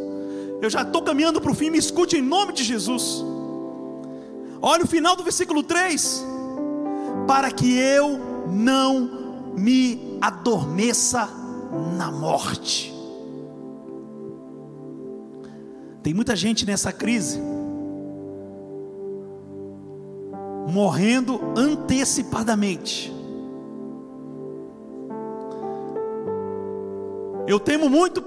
Eu 0.60 0.68
já 0.68 0.82
estou 0.82 1.00
caminhando 1.00 1.40
para 1.40 1.52
o 1.52 1.54
fim, 1.54 1.70
me 1.70 1.78
escute 1.78 2.16
em 2.16 2.20
nome 2.20 2.52
de 2.52 2.64
Jesus. 2.64 3.24
Olha 4.60 4.82
o 4.82 4.88
final 4.88 5.14
do 5.14 5.22
versículo 5.22 5.62
3: 5.62 6.24
Para 7.28 7.52
que 7.52 7.78
eu 7.78 8.18
não 8.50 9.52
me 9.56 10.18
adormeça 10.20 11.30
na 11.96 12.10
morte. 12.10 12.92
Tem 16.02 16.12
muita 16.12 16.34
gente 16.34 16.66
nessa 16.66 16.92
crise 16.92 17.40
morrendo 20.68 21.40
antecipadamente. 21.56 23.12
Eu 27.46 27.58
temo 27.58 27.88
muito 27.88 28.20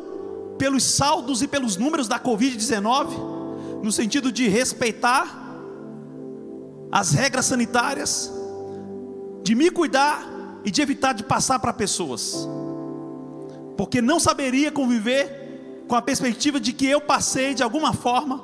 pelos 0.58 0.84
saldos 0.84 1.42
e 1.42 1.48
pelos 1.48 1.78
números 1.78 2.08
da 2.08 2.20
Covid-19, 2.20 3.82
no 3.84 3.92
sentido 3.92 4.32
de 4.32 4.48
respeitar 4.48 5.40
as 6.92 7.12
regras 7.12 7.46
sanitárias, 7.46 8.32
de 9.44 9.54
me 9.56 9.70
cuidar 9.70 10.24
e 10.66 10.72
de 10.72 10.82
evitar 10.82 11.14
de 11.14 11.24
passar 11.24 11.60
para 11.60 11.74
pessoas. 11.74 12.48
porque 13.78 14.00
não 14.00 14.20
saberia 14.20 14.72
conviver 14.72 15.84
com 15.88 15.96
a 15.96 16.02
perspectiva 16.04 16.60
de 16.60 16.72
que 16.72 16.86
eu 16.86 17.02
passei 17.02 17.56
de 17.56 17.64
alguma 17.64 17.94
forma 17.94 18.40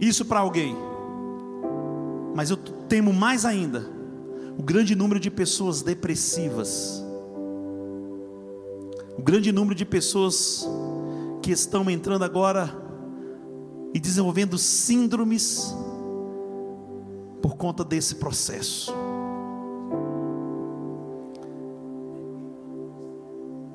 isso 0.00 0.24
para 0.24 0.40
alguém. 0.40 0.89
Mas 2.34 2.50
eu 2.50 2.56
temo 2.56 3.12
mais 3.12 3.44
ainda 3.44 3.86
o 4.58 4.62
grande 4.62 4.94
número 4.94 5.18
de 5.18 5.30
pessoas 5.30 5.82
depressivas, 5.82 7.02
o 9.16 9.22
grande 9.22 9.52
número 9.52 9.74
de 9.74 9.84
pessoas 9.84 10.68
que 11.42 11.50
estão 11.50 11.88
entrando 11.90 12.24
agora 12.24 12.70
e 13.92 13.98
desenvolvendo 13.98 14.56
síndromes 14.58 15.74
por 17.42 17.56
conta 17.56 17.84
desse 17.84 18.16
processo. 18.16 18.92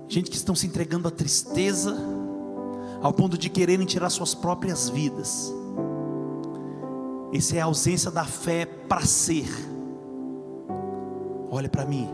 Gente 0.07 0.29
que 0.29 0.37
estão 0.37 0.55
se 0.55 0.67
entregando 0.67 1.07
à 1.07 1.11
tristeza, 1.11 1.97
ao 3.01 3.11
ponto 3.11 3.37
de 3.37 3.49
quererem 3.49 3.85
tirar 3.85 4.09
suas 4.09 4.33
próprias 4.33 4.87
vidas. 4.87 5.51
Essa 7.35 7.57
é 7.57 7.59
a 7.59 7.65
ausência 7.65 8.09
da 8.09 8.23
fé 8.23 8.65
para 8.65 9.01
ser. 9.01 9.45
Olha 11.51 11.67
para 11.67 11.85
mim. 11.85 12.09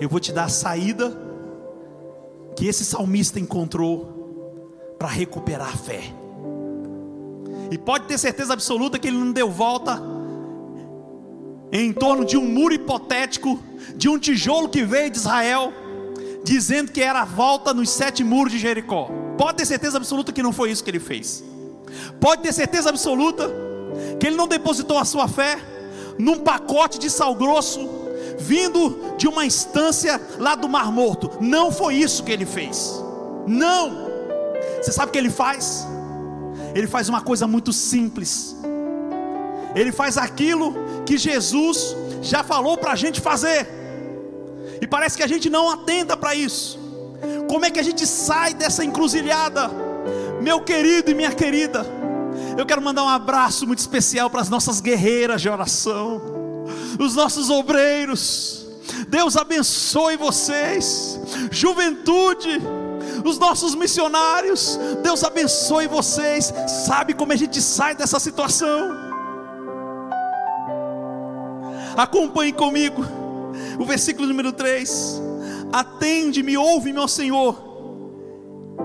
Eu 0.00 0.08
vou 0.08 0.18
te 0.18 0.32
dar 0.32 0.44
a 0.44 0.48
saída 0.48 1.16
que 2.56 2.66
esse 2.66 2.84
salmista 2.84 3.38
encontrou 3.38 4.96
para 4.98 5.06
recuperar 5.06 5.68
a 5.68 5.76
fé. 5.76 6.02
E 7.70 7.78
pode 7.78 8.06
ter 8.06 8.18
certeza 8.18 8.52
absoluta 8.52 8.98
que 8.98 9.06
ele 9.06 9.16
não 9.16 9.30
deu 9.30 9.48
volta 9.48 10.02
em 11.70 11.92
torno 11.92 12.24
de 12.24 12.36
um 12.36 12.44
muro 12.44 12.74
hipotético, 12.74 13.60
de 13.94 14.08
um 14.08 14.18
tijolo 14.18 14.68
que 14.68 14.82
veio 14.82 15.08
de 15.08 15.18
Israel, 15.18 15.72
dizendo 16.42 16.90
que 16.90 17.00
era 17.00 17.22
a 17.22 17.24
volta 17.24 17.72
nos 17.72 17.90
sete 17.90 18.24
muros 18.24 18.52
de 18.52 18.58
Jericó. 18.58 19.08
Pode 19.38 19.58
ter 19.58 19.66
certeza 19.66 19.98
absoluta 19.98 20.32
que 20.32 20.42
não 20.42 20.52
foi 20.52 20.72
isso 20.72 20.82
que 20.82 20.90
ele 20.90 20.98
fez. 20.98 21.44
Pode 22.20 22.42
ter 22.42 22.52
certeza 22.52 22.88
absoluta 22.88 23.50
que 24.18 24.26
ele 24.26 24.36
não 24.36 24.46
depositou 24.46 24.98
a 24.98 25.04
sua 25.04 25.28
fé 25.28 25.58
num 26.18 26.38
pacote 26.38 26.98
de 26.98 27.10
sal 27.10 27.34
grosso 27.34 28.00
vindo 28.38 29.14
de 29.16 29.28
uma 29.28 29.44
instância 29.44 30.20
lá 30.38 30.54
do 30.54 30.68
Mar 30.68 30.90
Morto. 30.90 31.30
Não 31.40 31.70
foi 31.70 31.96
isso 31.96 32.24
que 32.24 32.32
ele 32.32 32.46
fez. 32.46 33.00
Não. 33.46 34.10
Você 34.80 34.92
sabe 34.92 35.10
o 35.10 35.12
que 35.12 35.18
ele 35.18 35.30
faz? 35.30 35.86
Ele 36.74 36.86
faz 36.86 37.08
uma 37.08 37.20
coisa 37.20 37.46
muito 37.46 37.72
simples. 37.72 38.56
Ele 39.74 39.92
faz 39.92 40.16
aquilo 40.16 40.74
que 41.04 41.18
Jesus 41.18 41.96
já 42.22 42.42
falou 42.42 42.76
para 42.76 42.92
a 42.92 42.96
gente 42.96 43.20
fazer. 43.20 43.68
E 44.80 44.86
parece 44.86 45.16
que 45.16 45.22
a 45.22 45.26
gente 45.26 45.50
não 45.50 45.70
atenta 45.70 46.16
para 46.16 46.34
isso. 46.34 46.78
Como 47.48 47.64
é 47.64 47.70
que 47.70 47.78
a 47.78 47.82
gente 47.82 48.06
sai 48.06 48.54
dessa 48.54 48.84
encruzilhada? 48.84 49.70
Meu 50.42 50.60
querido 50.60 51.10
e 51.10 51.14
minha 51.14 51.32
querida, 51.32 51.84
eu 52.56 52.64
quero 52.64 52.80
mandar 52.80 53.04
um 53.04 53.08
abraço 53.08 53.66
muito 53.66 53.80
especial 53.80 54.30
para 54.30 54.40
as 54.40 54.48
nossas 54.48 54.80
guerreiras 54.80 55.42
de 55.42 55.48
oração, 55.48 56.20
os 56.98 57.14
nossos 57.14 57.50
obreiros. 57.50 58.66
Deus 59.08 59.36
abençoe 59.36 60.16
vocês, 60.16 61.20
juventude 61.50 62.60
os 63.24 63.38
nossos 63.38 63.74
missionários. 63.74 64.78
Deus 65.02 65.22
abençoe 65.22 65.86
vocês. 65.86 66.52
Sabe 66.86 67.12
como 67.14 67.32
a 67.32 67.36
gente 67.36 67.60
sai 67.60 67.94
dessa 67.94 68.18
situação? 68.18 68.96
Acompanhe 71.96 72.52
comigo 72.52 73.04
o 73.78 73.84
versículo 73.84 74.26
número 74.26 74.52
3. 74.52 75.20
Atende-me, 75.72 76.56
ouve-me, 76.56 76.98
ó 76.98 77.06
Senhor, 77.06 77.56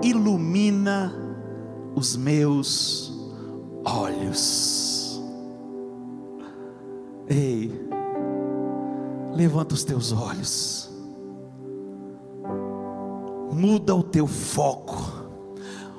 ilumina 0.02 1.25
os 1.96 2.16
meus 2.16 3.12
olhos. 3.84 5.20
Ei, 7.28 7.72
levanta 9.34 9.74
os 9.74 9.82
teus 9.82 10.12
olhos 10.12 10.86
muda 13.56 13.94
o 13.94 14.02
teu 14.02 14.26
foco, 14.26 14.96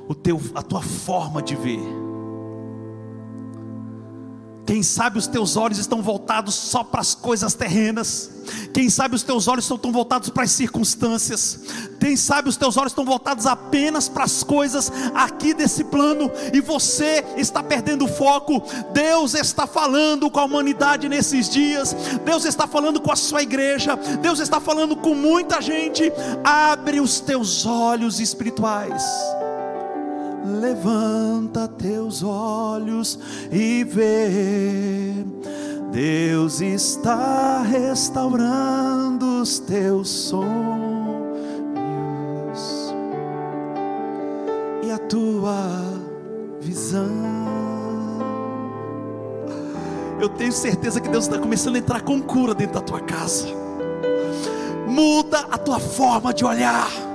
o 0.08 0.14
teu, 0.14 0.40
a 0.54 0.62
tua 0.62 0.82
forma 0.82 1.42
de 1.42 1.56
ver. 1.56 2.07
Quem 4.68 4.84
sabe 4.84 5.18
os 5.18 5.28
teus 5.28 5.56
olhos 5.56 5.78
estão 5.78 6.02
voltados 6.02 6.54
só 6.54 6.84
para 6.84 7.00
as 7.00 7.16
coisas 7.16 7.54
terrenas. 7.54 8.30
Quem 8.74 8.90
sabe 8.90 9.16
os 9.16 9.24
teus 9.24 9.48
olhos 9.48 9.64
estão 9.64 9.94
voltados 9.94 10.30
para 10.30 10.44
as 10.44 10.52
circunstâncias. 10.52 11.62
Quem 12.02 12.18
sabe 12.18 12.50
os 12.50 12.58
teus 12.58 12.76
olhos 12.76 12.92
estão 12.92 13.06
voltados 13.06 13.46
apenas 13.46 14.10
para 14.10 14.26
as 14.26 14.44
coisas 14.44 14.92
aqui 15.16 15.54
desse 15.54 15.86
plano 15.86 16.30
e 16.54 16.60
você 16.60 17.24
está 17.38 17.64
perdendo 17.64 18.04
o 18.04 18.08
foco. 18.10 18.62
Deus 18.92 19.36
está 19.36 19.66
falando 19.66 20.30
com 20.30 20.42
a 20.42 20.46
humanidade 20.46 21.08
nesses 21.08 21.50
dias. 21.50 21.96
Deus 22.26 22.44
está 22.44 22.68
falando 22.68 23.00
com 23.00 23.12
a 23.12 23.16
sua 23.16 23.42
igreja. 23.42 23.96
Deus 24.22 24.40
está 24.40 24.60
falando 24.60 24.98
com 24.98 25.16
muita 25.16 25.62
gente. 25.62 26.12
Abre 26.44 27.00
os 27.00 27.22
teus 27.22 27.66
olhos 27.66 28.20
espirituais 28.20 29.02
levanta 30.48 31.68
teus 31.68 32.24
olhos 32.24 33.20
e 33.52 33.84
vê. 33.84 35.26
Deus 35.92 36.62
está 36.62 37.62
restaurando 37.62 39.42
os 39.42 39.60
teus 39.60 40.10
sonhos 40.10 40.38
e 44.84 44.92
a 44.92 44.98
tua 44.98 45.84
visão. 46.60 47.08
Eu 50.20 50.30
tenho 50.30 50.52
certeza 50.52 51.00
que 51.00 51.10
Deus 51.10 51.26
está 51.26 51.38
começando 51.38 51.76
a 51.76 51.80
entrar 51.80 52.02
com 52.02 52.22
cura 52.22 52.54
dentro 52.54 52.76
da 52.76 52.82
tua 52.82 53.00
casa. 53.00 53.48
Muda 54.88 55.46
a 55.52 55.58
tua 55.58 55.80
forma 55.80 56.34
de 56.34 56.44
olhar 56.44 57.07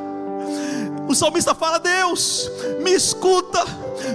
o 1.13 1.15
salmista 1.15 1.55
fala: 1.55 1.79
Deus, 1.79 2.51
me 2.81 2.93
escuta, 2.93 3.65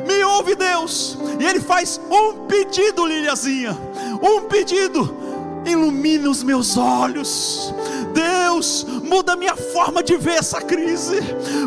me 0.05 0.23
ouve, 0.23 0.55
Deus. 0.55 1.17
E 1.39 1.45
ele 1.45 1.59
faz 1.59 2.01
um 2.09 2.45
pedido, 2.47 3.05
Liliazinha, 3.05 3.77
um 4.21 4.41
pedido: 4.41 5.15
ilumina 5.65 6.29
os 6.29 6.43
meus 6.43 6.75
olhos. 6.75 7.73
Deus, 8.13 8.83
muda 9.03 9.35
minha 9.35 9.55
forma 9.55 10.01
de 10.01 10.17
ver 10.17 10.39
essa 10.39 10.59
crise, 10.59 11.19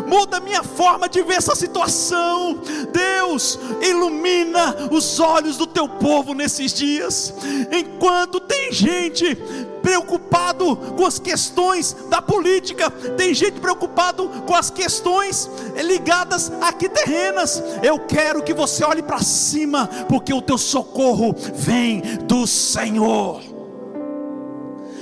muda 0.05 0.41
minha 0.41 0.63
forma 0.63 1.07
de 1.07 1.21
ver 1.23 1.35
essa 1.35 1.55
situação. 1.55 2.59
Deus, 2.91 3.57
ilumina 3.81 4.89
os 4.91 5.19
olhos 5.19 5.55
do 5.55 5.65
teu 5.65 5.87
povo 5.87 6.33
nesses 6.33 6.73
dias. 6.73 7.33
Enquanto 7.71 8.39
tem 8.41 8.71
gente 8.71 9.37
preocupado 9.81 10.75
com 10.75 11.05
as 11.05 11.19
questões 11.19 11.95
da 12.09 12.21
política, 12.21 12.89
tem 12.89 13.33
gente 13.33 13.59
preocupado 13.59 14.29
com 14.45 14.55
as 14.55 14.69
questões 14.69 15.49
ligadas 15.83 16.51
aqui 16.61 16.87
terrenas. 16.87 17.61
Eu 17.83 17.99
quero 17.99 18.43
que 18.43 18.53
você 18.53 18.83
olhe 18.83 19.01
para 19.01 19.21
cima, 19.21 19.87
porque 20.07 20.33
o 20.33 20.41
teu 20.41 20.57
socorro 20.57 21.35
vem 21.53 22.01
do 22.23 22.47
Senhor. 22.47 23.41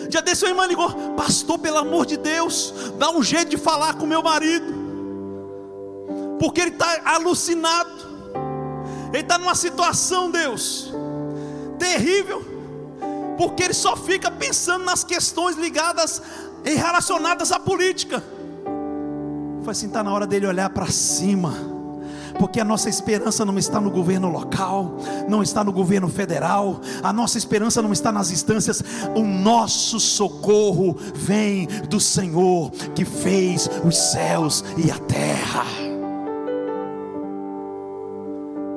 Dia 0.10 0.22
desse 0.22 0.44
uma 0.44 0.50
irmã 0.50 0.66
ligou, 0.66 0.90
pastor, 1.16 1.60
pelo 1.60 1.78
amor 1.78 2.06
de 2.06 2.18
Deus, 2.18 2.74
dá 2.98 3.12
um 3.12 3.22
jeito 3.22 3.50
de 3.50 3.58
falar 3.58 3.94
com 3.94 4.08
meu 4.08 4.24
marido, 4.24 4.74
porque 6.40 6.62
ele 6.62 6.72
está 6.72 7.02
alucinado, 7.06 7.92
ele 9.14 9.22
está 9.22 9.38
numa 9.38 9.54
situação, 9.54 10.32
Deus, 10.32 10.92
terrível 11.78 12.59
porque 13.40 13.64
ele 13.64 13.74
só 13.74 13.96
fica 13.96 14.30
pensando 14.30 14.84
nas 14.84 15.02
questões 15.02 15.56
ligadas 15.56 16.22
e 16.66 16.72
relacionadas 16.72 17.54
à 17.54 17.58
política. 17.58 18.22
Foi 19.64 19.72
assim, 19.72 19.88
está 19.88 20.04
na 20.04 20.12
hora 20.12 20.28
dele 20.28 20.46
olhar 20.46 20.70
para 20.72 20.88
cima, 20.88 21.54
porque 22.38 22.60
a 22.60 22.66
nossa 22.66 22.90
esperança 22.90 23.46
não 23.46 23.58
está 23.58 23.80
no 23.80 23.90
governo 23.90 24.30
local, 24.30 24.98
não 25.30 25.42
está 25.42 25.64
no 25.64 25.72
governo 25.72 26.10
federal, 26.10 26.82
a 27.02 27.14
nossa 27.14 27.38
esperança 27.38 27.82
não 27.82 27.94
está 27.94 28.12
nas 28.12 28.30
instâncias, 28.30 28.84
o 29.16 29.24
nosso 29.24 30.02
socorro 30.02 30.98
vem 31.16 31.66
do 31.88 31.98
Senhor 31.98 32.72
que 32.94 33.06
fez 33.06 33.70
os 33.86 33.98
céus 33.98 34.66
e 34.76 34.92
a 34.92 34.98
terra. 34.98 35.64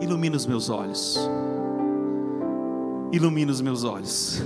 Ilumina 0.01 0.37
os 0.37 0.47
meus 0.47 0.71
olhos 0.71 1.19
ilumina 3.13 3.53
os 3.53 3.61
meus 3.61 3.85
olhos. 3.85 4.43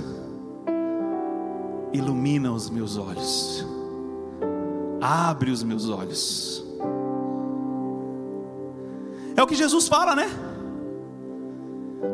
Ilumina 1.93 2.51
os 2.51 2.69
meus 2.69 2.97
olhos. 2.97 3.65
Abre 5.01 5.49
os 5.49 5.63
meus 5.63 5.87
olhos. 5.87 6.63
É 9.35 9.41
o 9.41 9.47
que 9.47 9.55
Jesus 9.55 9.87
fala, 9.87 10.13
né? 10.13 10.27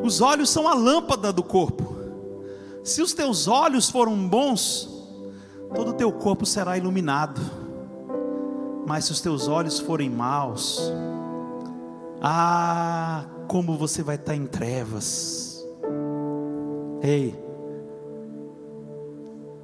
Os 0.04 0.22
olhos 0.22 0.50
são 0.50 0.68
a 0.68 0.76
lâmpada 0.76 1.34
do 1.34 1.42
corpo. 1.42 1.96
Se 2.84 3.02
os 3.02 3.14
teus 3.14 3.48
olhos 3.48 3.90
foram 3.90 4.16
bons, 4.28 4.90
todo 5.74 5.90
o 5.90 5.94
teu 5.94 6.12
corpo 6.12 6.46
será 6.46 6.78
iluminado. 6.78 7.42
Mas 8.86 9.06
se 9.06 9.12
os 9.12 9.22
teus 9.22 9.48
olhos 9.48 9.80
forem 9.80 10.10
maus, 10.10 10.92
ah, 12.22 13.26
como 13.48 13.78
você 13.78 14.04
vai 14.04 14.16
estar 14.16 14.36
em 14.36 14.46
trevas. 14.46 15.53
Ei, 17.04 17.36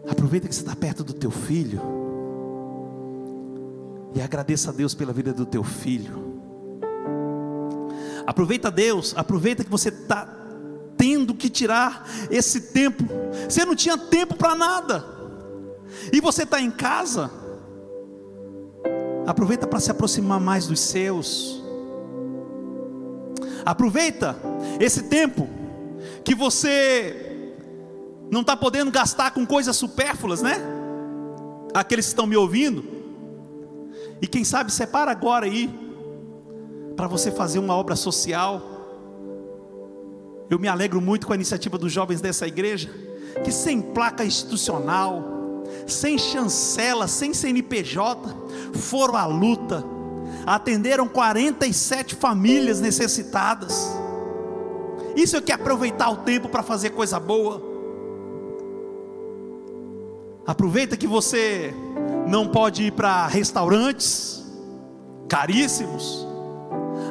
aproveita 0.10 0.50
que 0.50 0.54
você 0.54 0.60
está 0.60 0.76
perto 0.76 1.06
do 1.06 1.14
teu 1.14 1.32
filho 1.32 1.82
e 4.14 4.22
agradeça 4.22 4.72
a 4.72 4.74
Deus 4.74 4.94
pela 4.94 5.14
vida 5.14 5.32
do 5.32 5.46
teu 5.46 5.64
filho. 5.64 6.42
Aproveita 8.28 8.70
Deus, 8.70 9.14
aproveita 9.16 9.64
que 9.64 9.70
você 9.70 9.88
está 9.88 10.28
tendo 10.98 11.34
que 11.34 11.50
tirar 11.50 12.06
esse 12.30 12.74
tempo. 12.74 13.06
Você 13.48 13.64
não 13.64 13.74
tinha 13.74 13.98
tempo 13.98 14.36
para 14.36 14.54
nada, 14.54 15.06
e 16.12 16.20
você 16.20 16.44
está 16.44 16.60
em 16.60 16.70
casa. 16.70 17.32
Aproveita 19.26 19.66
para 19.66 19.80
se 19.80 19.90
aproximar 19.90 20.42
mais 20.42 20.68
dos 20.68 20.82
seus. 20.82 21.64
Aproveita 23.64 24.36
esse 24.78 25.04
tempo 25.04 25.48
que 26.24 26.36
você 26.36 27.29
não 28.32 28.42
está 28.42 28.56
podendo 28.56 28.92
gastar 28.92 29.32
com 29.32 29.46
coisas 29.46 29.76
supérfluas, 29.76 30.42
né? 30.42 30.58
Aqueles 31.74 32.06
que 32.06 32.12
estão 32.12 32.28
me 32.28 32.38
ouvindo. 32.38 32.84
E 34.22 34.28
quem 34.28 34.44
sabe 34.44 34.72
separa 34.72 35.12
agora 35.12 35.46
aí 35.46 35.70
para 36.96 37.08
você 37.08 37.32
fazer 37.32 37.60
uma 37.60 37.74
obra 37.76 37.96
social. 37.96 38.62
Eu 40.50 40.60
me 40.60 40.68
alegro 40.68 41.00
muito 41.00 41.26
com 41.26 41.34
a 41.34 41.36
iniciativa 41.36 41.78
dos 41.78 41.92
jovens 41.92 42.20
dessa 42.20 42.46
igreja, 42.46 42.90
que 43.44 43.52
sem 43.52 43.82
placa 43.82 44.26
institucional, 44.26 45.24
sem 45.88 46.18
chancela, 46.18 47.08
sem 47.08 47.34
CNPJ, 47.34 48.36
foram 48.74 49.16
à 49.16 49.26
luta, 49.26 49.84
atenderam 50.46 51.08
47 51.08 52.16
famílias 52.16 52.82
necessitadas. 52.82 53.96
Isso 55.16 55.38
é 55.38 55.42
que 55.42 55.52
aproveitar 55.52 56.10
o 56.10 56.18
tempo 56.18 56.50
para 56.50 56.64
fazer 56.64 56.90
coisa 56.90 57.20
boa. 57.20 57.69
Aproveita 60.50 60.98
que 60.98 61.06
você 61.06 61.72
não 62.28 62.48
pode 62.48 62.84
ir 62.86 62.92
para 62.92 63.28
restaurantes 63.28 64.44
caríssimos. 65.28 66.28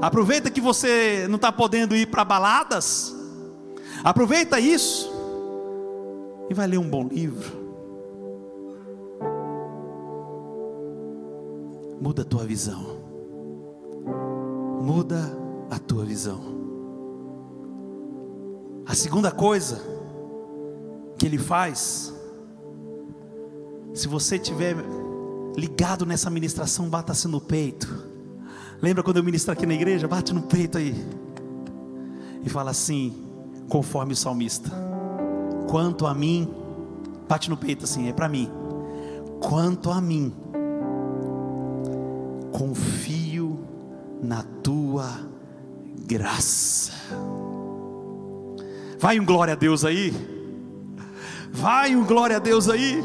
Aproveita 0.02 0.50
que 0.50 0.60
você 0.60 1.26
não 1.28 1.36
está 1.36 1.52
podendo 1.52 1.94
ir 1.94 2.06
para 2.06 2.24
baladas. 2.24 3.14
Aproveita 4.02 4.58
isso 4.58 5.08
e 6.50 6.54
vai 6.54 6.66
ler 6.66 6.78
um 6.78 6.88
bom 6.88 7.06
livro. 7.06 7.68
muda 12.00 12.22
a 12.22 12.24
tua 12.24 12.44
visão. 12.44 12.84
Muda 14.80 15.36
a 15.70 15.78
tua 15.78 16.04
visão. 16.04 16.40
A 18.86 18.94
segunda 18.94 19.30
coisa 19.30 19.80
que 21.18 21.26
ele 21.26 21.38
faz, 21.38 22.14
se 23.94 24.06
você 24.08 24.38
tiver 24.38 24.76
ligado 25.56 26.06
nessa 26.06 26.30
ministração, 26.30 26.88
bata-se 26.88 27.26
no 27.26 27.40
peito. 27.40 28.06
Lembra 28.80 29.02
quando 29.02 29.16
eu 29.16 29.24
ministro 29.24 29.52
aqui 29.52 29.66
na 29.66 29.74
igreja? 29.74 30.06
Bate 30.06 30.32
no 30.32 30.42
peito 30.42 30.78
aí. 30.78 30.94
E 32.44 32.48
fala 32.48 32.70
assim, 32.70 33.12
conforme 33.68 34.12
o 34.12 34.16
salmista: 34.16 34.70
Quanto 35.68 36.06
a 36.06 36.14
mim, 36.14 36.48
bate 37.28 37.50
no 37.50 37.56
peito 37.56 37.84
assim, 37.84 38.08
é 38.08 38.12
para 38.12 38.28
mim. 38.28 38.48
Quanto 39.40 39.90
a 39.90 40.00
mim, 40.00 40.32
confio 42.52 43.58
na 44.22 44.42
tua 44.62 45.08
graça. 46.06 46.92
Vai 48.98 49.18
um 49.18 49.24
glória 49.24 49.54
a 49.54 49.56
Deus 49.56 49.84
aí. 49.84 50.12
Vai 51.52 51.94
um 51.94 52.04
glória 52.04 52.36
a 52.36 52.40
Deus 52.40 52.68
aí. 52.68 53.02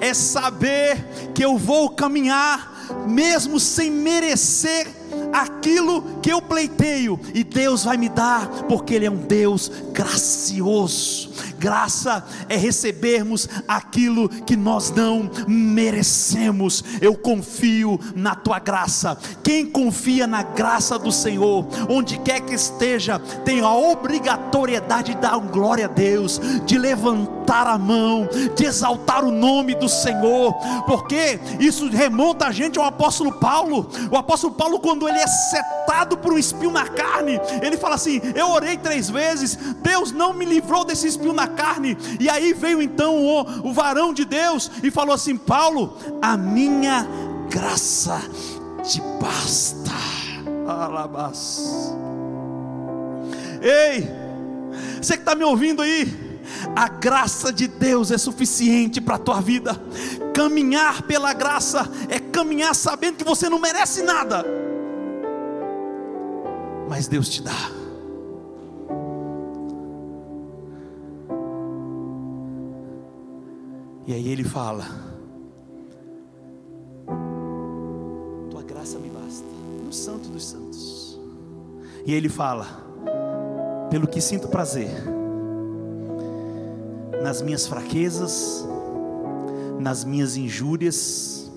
É 0.00 0.14
saber 0.14 1.30
que 1.34 1.44
eu 1.44 1.58
vou 1.58 1.90
caminhar 1.90 2.70
mesmo 3.06 3.60
sem 3.60 3.90
merecer 3.90 4.88
aquilo 5.32 6.02
que 6.20 6.30
eu 6.30 6.40
pleiteio, 6.40 7.18
e 7.34 7.42
Deus 7.42 7.84
vai 7.84 7.96
me 7.96 8.08
dar, 8.08 8.48
porque 8.68 8.94
Ele 8.94 9.06
é 9.06 9.10
um 9.10 9.16
Deus 9.16 9.70
gracioso. 9.92 11.30
Graça 11.58 12.24
é 12.48 12.56
recebermos 12.56 13.48
aquilo 13.68 14.28
que 14.28 14.56
nós 14.56 14.90
não 14.90 15.30
merecemos. 15.46 16.82
Eu 17.00 17.14
confio 17.14 18.00
na 18.14 18.34
tua 18.34 18.58
graça. 18.58 19.16
Quem 19.42 19.66
confia 19.66 20.26
na 20.26 20.42
graça 20.42 20.98
do 20.98 21.12
Senhor, 21.12 21.66
onde 21.88 22.18
quer 22.18 22.40
que 22.40 22.54
esteja, 22.54 23.18
tem 23.44 23.60
a 23.60 23.74
obrigatoriedade 23.74 25.14
de 25.14 25.20
dar 25.20 25.38
glória 25.38 25.84
a 25.84 25.88
Deus, 25.88 26.40
de 26.64 26.78
levantar 26.78 27.39
a 27.50 27.76
mão, 27.78 28.28
de 28.54 28.64
exaltar 28.64 29.24
o 29.24 29.30
nome 29.30 29.74
do 29.74 29.88
Senhor, 29.88 30.54
porque 30.86 31.40
isso 31.58 31.88
remonta 31.88 32.46
a 32.46 32.52
gente 32.52 32.78
ao 32.78 32.84
apóstolo 32.84 33.32
Paulo. 33.32 33.88
O 34.10 34.16
apóstolo 34.16 34.54
Paulo, 34.54 34.78
quando 34.78 35.08
ele 35.08 35.18
é 35.18 35.26
setado 35.26 36.16
por 36.16 36.32
um 36.32 36.38
espinho 36.38 36.70
na 36.70 36.86
carne, 36.86 37.40
ele 37.62 37.76
fala 37.76 37.94
assim: 37.96 38.20
Eu 38.34 38.50
orei 38.50 38.76
três 38.76 39.10
vezes, 39.10 39.56
Deus 39.82 40.12
não 40.12 40.32
me 40.32 40.44
livrou 40.44 40.84
desse 40.84 41.08
espinho 41.08 41.32
na 41.32 41.46
carne. 41.46 41.96
E 42.18 42.28
aí 42.28 42.52
veio 42.52 42.80
então 42.80 43.16
o, 43.16 43.68
o 43.68 43.72
varão 43.72 44.12
de 44.12 44.24
Deus 44.24 44.70
e 44.82 44.90
falou 44.90 45.14
assim: 45.14 45.36
Paulo, 45.36 45.96
a 46.22 46.36
minha 46.36 47.06
graça 47.50 48.20
te 48.82 49.00
basta. 49.20 49.90
Alabás. 50.66 51.94
Ei, 53.60 54.08
você 55.00 55.14
que 55.14 55.22
está 55.22 55.34
me 55.34 55.44
ouvindo 55.44 55.82
aí, 55.82 56.29
a 56.74 56.88
graça 56.88 57.52
de 57.52 57.66
Deus 57.66 58.10
é 58.10 58.18
suficiente 58.18 59.00
para 59.00 59.16
a 59.16 59.18
tua 59.18 59.40
vida. 59.40 59.80
Caminhar 60.34 61.02
pela 61.02 61.32
graça 61.32 61.88
é 62.08 62.18
caminhar 62.18 62.74
sabendo 62.74 63.16
que 63.16 63.24
você 63.24 63.48
não 63.48 63.58
merece 63.58 64.02
nada, 64.02 64.44
mas 66.88 67.06
Deus 67.06 67.28
te 67.28 67.42
dá. 67.42 67.80
E 74.06 74.12
aí 74.12 74.28
ele 74.28 74.42
fala: 74.42 74.84
Tua 78.50 78.62
graça 78.62 78.98
me 78.98 79.08
basta, 79.08 79.46
no 79.84 79.92
Santo 79.92 80.28
dos 80.30 80.44
Santos. 80.44 81.20
E 82.04 82.12
ele 82.12 82.28
fala: 82.28 82.66
Pelo 83.88 84.08
que 84.08 84.20
sinto 84.20 84.48
prazer, 84.48 84.90
nas 87.22 87.42
minhas 87.42 87.66
fraquezas, 87.66 88.66
nas 89.78 90.04
minhas 90.04 90.36
injúrias, 90.36 91.50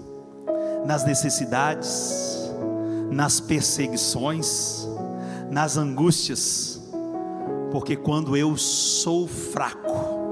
nas 0.86 1.06
necessidades, 1.06 2.52
nas 3.12 3.39
perseguições, 3.39 4.88
nas 5.49 5.78
angústias, 5.78 6.82
porque 7.71 7.95
quando 7.95 8.36
eu 8.36 8.58
sou 8.58 9.28
fraco, 9.28 10.23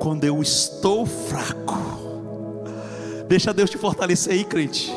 quando 0.00 0.24
eu 0.24 0.40
estou 0.40 1.04
fraco. 1.04 1.78
Deixa 3.28 3.52
Deus 3.52 3.70
te 3.70 3.78
fortalecer 3.78 4.32
aí, 4.32 4.44
crente. 4.44 4.92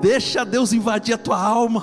Deixa 0.00 0.44
Deus 0.44 0.72
invadir 0.72 1.14
a 1.14 1.18
tua 1.18 1.38
alma. 1.38 1.82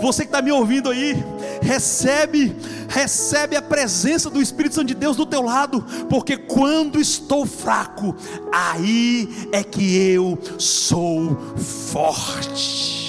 Você 0.00 0.22
que 0.22 0.28
está 0.28 0.42
me 0.42 0.52
ouvindo 0.52 0.90
aí, 0.90 1.16
recebe, 1.62 2.54
recebe 2.90 3.54
a 3.56 3.62
presença 3.62 4.28
do 4.28 4.42
Espírito 4.42 4.74
Santo 4.74 4.88
de 4.88 4.94
Deus 4.94 5.16
do 5.16 5.24
teu 5.24 5.42
lado, 5.42 5.84
porque 6.08 6.36
quando 6.36 7.00
estou 7.00 7.46
fraco, 7.46 8.16
aí 8.52 9.48
é 9.52 9.62
que 9.62 9.96
eu 10.12 10.36
sou 10.58 11.36
forte. 11.56 13.00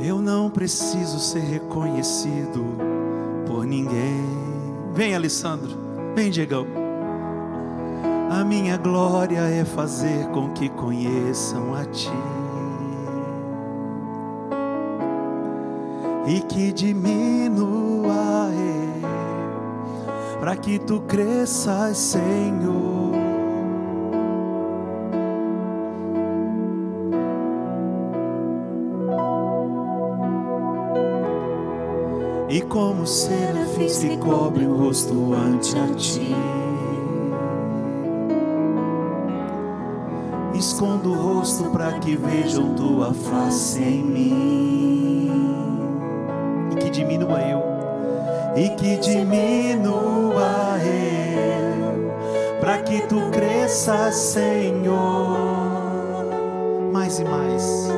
Eu 0.00 0.20
não 0.20 0.50
preciso 0.50 1.18
ser 1.18 1.40
reconhecido 1.40 2.64
por 3.46 3.64
ninguém. 3.64 4.24
Vem, 4.92 5.14
Alessandro. 5.14 5.76
Vem, 6.14 6.30
Diegão. 6.30 6.66
A 8.30 8.44
minha 8.44 8.76
glória 8.76 9.40
é 9.40 9.64
fazer 9.64 10.26
com 10.28 10.50
que 10.50 10.68
conheçam 10.68 11.74
a 11.74 11.84
Ti. 11.84 12.35
E 16.26 16.40
que 16.40 16.72
diminua 16.72 18.50
eu, 18.52 20.40
para 20.40 20.56
que 20.56 20.78
Tu 20.78 21.00
cresças, 21.02 21.96
Senhor. 21.96 23.06
e 32.48 32.60
como 32.62 33.06
serafins 33.06 33.98
que 33.98 34.16
cobrem 34.16 34.66
o 34.66 34.76
rosto 34.76 35.34
ante 35.34 35.76
a 35.78 35.94
ti. 35.94 36.34
Escondo 40.54 41.12
o 41.12 41.14
rosto 41.14 41.64
para 41.64 41.98
que 41.98 42.16
vejam 42.16 42.74
tua 42.74 43.12
face 43.12 43.82
em 43.82 44.02
mim 44.02 45.15
diminua 46.96 47.40
eu, 47.42 47.62
e 48.56 48.70
que 48.70 48.96
diminua 48.96 50.78
eu, 50.82 52.10
para 52.58 52.78
que 52.78 53.02
tu 53.02 53.20
cresças, 53.30 54.14
Senhor, 54.14 55.36
mais 56.90 57.18
e 57.18 57.24
mais. 57.24 57.90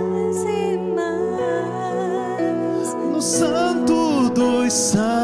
No 3.12 3.22
Santo 3.22 4.30
dos 4.30 4.72
Santos, 4.72 5.14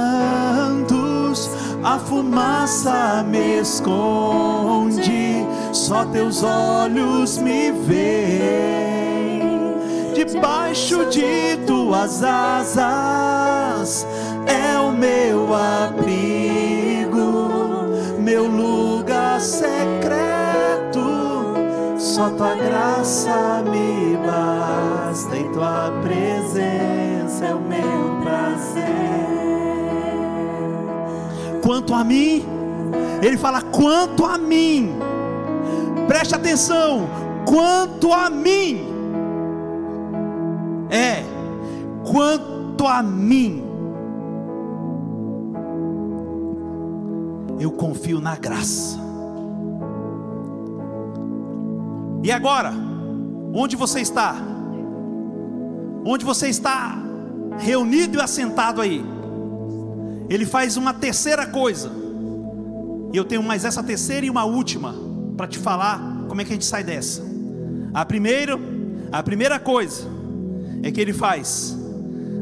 a 1.83 1.99
fumaça 1.99 3.25
me 3.25 3.61
esconde, 3.61 5.45
só 5.73 6.05
teus 6.05 6.45
olhos 6.45 7.39
me 7.39 7.73
veem. 7.73 8.94
Debaixo 10.35 11.07
de 11.11 11.57
tuas 11.65 12.25
asas 12.25 14.05
é 14.49 14.77
o 14.81 14.91
meu 14.91 15.55
abrigo, 15.55 17.13
meu 18.19 18.49
lugar 18.49 19.41
secreto. 19.41 19.95
Só 21.97 22.31
tua 22.31 22.57
graça 22.57 23.63
me 23.71 24.17
basta 24.27 25.37
e 25.37 25.45
tua 25.51 25.93
presença 26.03 27.45
é 27.47 27.55
o 27.55 27.61
meu 27.61 28.21
prazer. 28.21 28.83
Quanto 31.63 31.95
a 31.95 32.03
mim, 32.03 32.45
ele 33.23 33.37
fala: 33.37 33.63
quanto 33.63 34.25
a 34.25 34.37
mim, 34.37 34.97
preste 36.09 36.35
atenção, 36.35 37.09
quanto 37.47 38.13
a 38.13 38.29
mim, 38.29 38.94
é, 40.95 41.25
quanto 42.09 42.87
a 42.87 43.03
mim, 43.03 43.65
eu 47.59 47.73
confio 47.73 48.21
na 48.21 48.37
graça. 48.37 48.97
E 52.23 52.31
agora, 52.31 52.73
onde 53.53 53.75
você 53.75 54.01
está? 54.01 54.37
Onde 56.05 56.25
você 56.25 56.49
está 56.49 56.97
reunido 57.59 58.19
e 58.19 58.23
assentado 58.23 58.81
aí? 58.81 59.05
Ele 60.29 60.47
faz 60.47 60.77
uma 60.77 60.95
terceira 60.95 61.45
coisa. 61.45 61.91
E 63.13 63.17
eu 63.17 63.25
tenho 63.25 63.43
mais 63.43 63.65
essa 63.65 63.83
terceira 63.83 64.25
e 64.27 64.31
uma 64.31 64.45
última 64.45 64.95
para 65.37 65.49
te 65.49 65.59
falar 65.59 65.99
como 66.29 66.41
é 66.41 66.45
que 66.45 66.53
a 66.53 66.55
gente 66.55 66.65
sai 66.65 66.85
dessa. 66.85 67.23
A 67.93 68.05
primeira, 68.05 68.59
a 69.11 69.23
primeira 69.23 69.59
coisa 69.59 70.15
é 70.85 70.93
que 70.93 71.01
ele 71.01 71.15
faz. 71.15 71.77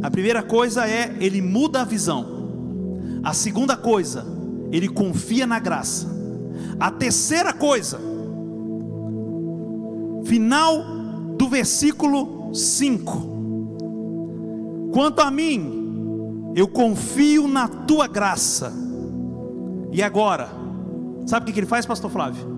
A 0.03 0.11
primeira 0.11 0.43
coisa 0.43 0.85
é 0.85 1.17
ele 1.21 1.41
muda 1.41 1.83
a 1.83 1.85
visão. 1.85 2.27
A 3.23 3.33
segunda 3.33 3.77
coisa, 3.77 4.27
ele 4.73 4.89
confia 4.89 5.47
na 5.47 5.61
graça. 5.61 6.09
A 6.79 6.91
terceira 6.91 7.53
coisa, 7.53 8.01
final 10.25 10.83
do 11.39 11.49
versículo 11.49 12.53
5. 12.53 13.31
Quanto 14.93 15.21
a 15.21 15.31
mim, 15.31 16.51
eu 16.57 16.67
confio 16.67 17.47
na 17.47 17.69
tua 17.69 18.09
graça. 18.09 18.73
E 19.93 20.03
agora, 20.03 20.49
sabe 21.27 21.49
o 21.49 21.55
que 21.55 21.61
ele 21.61 21.67
faz, 21.67 21.87
Pastor 21.87 22.11
Flávio? 22.11 22.51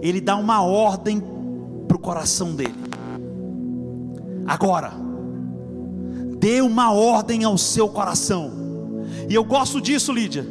Ele 0.00 0.22
dá 0.22 0.36
uma 0.36 0.62
ordem 0.62 1.22
para 1.86 1.98
o 1.98 2.00
coração 2.00 2.54
dele. 2.54 2.80
Agora, 4.46 5.01
dê 6.42 6.60
uma 6.60 6.92
ordem 6.92 7.44
ao 7.44 7.56
seu 7.56 7.88
coração. 7.88 8.50
E 9.28 9.34
eu 9.34 9.44
gosto 9.44 9.80
disso, 9.80 10.12
Lídia. 10.12 10.44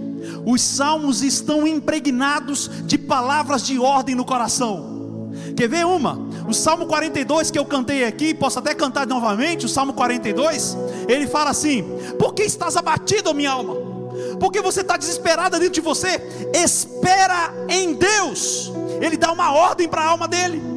Os 0.46 0.62
salmos 0.62 1.22
estão 1.22 1.68
impregnados 1.68 2.72
de 2.86 2.98
palavras 2.98 3.62
de 3.62 3.78
ordem 3.78 4.16
no 4.16 4.24
coração. 4.24 5.30
Quer 5.54 5.68
ver 5.68 5.86
uma? 5.86 6.18
O 6.48 6.54
Salmo 6.54 6.86
42 6.86 7.52
que 7.52 7.60
eu 7.60 7.66
cantei 7.66 8.06
aqui, 8.06 8.34
posso 8.34 8.58
até 8.58 8.74
cantar 8.74 9.06
novamente, 9.06 9.66
o 9.66 9.70
Salmo 9.70 9.92
42, 9.92 10.78
ele 11.10 11.28
fala 11.28 11.50
assim: 11.50 11.84
Por 12.18 12.34
que 12.34 12.44
estás 12.44 12.78
abatido, 12.78 13.34
minha 13.34 13.52
alma? 13.52 13.76
Porque 14.39 14.62
você 14.62 14.80
está 14.80 14.96
desesperada 14.96 15.60
dentro 15.60 15.74
de 15.74 15.82
você? 15.82 16.22
Espera 16.54 17.54
em 17.68 17.96
Deus. 17.96 18.72
Ele 19.02 19.18
dá 19.18 19.30
uma 19.32 19.52
ordem 19.52 19.89
para 19.89 20.04
a 20.04 20.08
alma 20.08 20.28
dele. 20.28 20.71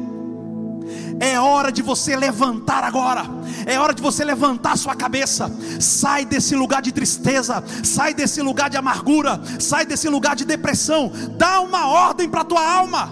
É 1.19 1.39
hora 1.39 1.71
de 1.71 1.81
você 1.81 2.15
levantar 2.15 2.83
agora. 2.83 3.23
É 3.65 3.79
hora 3.79 3.93
de 3.93 4.01
você 4.01 4.23
levantar 4.23 4.77
sua 4.77 4.95
cabeça. 4.95 5.51
Sai 5.79 6.25
desse 6.25 6.55
lugar 6.55 6.81
de 6.81 6.91
tristeza, 6.91 7.63
sai 7.83 8.13
desse 8.13 8.41
lugar 8.41 8.69
de 8.69 8.77
amargura, 8.77 9.41
sai 9.59 9.85
desse 9.85 10.09
lugar 10.09 10.35
de 10.35 10.45
depressão. 10.45 11.11
Dá 11.37 11.61
uma 11.61 11.87
ordem 11.87 12.29
para 12.29 12.43
tua 12.43 12.65
alma. 12.65 13.09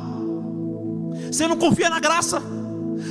Você 1.31 1.47
não 1.47 1.57
confia 1.57 1.89
na 1.89 1.99
graça? 1.99 2.41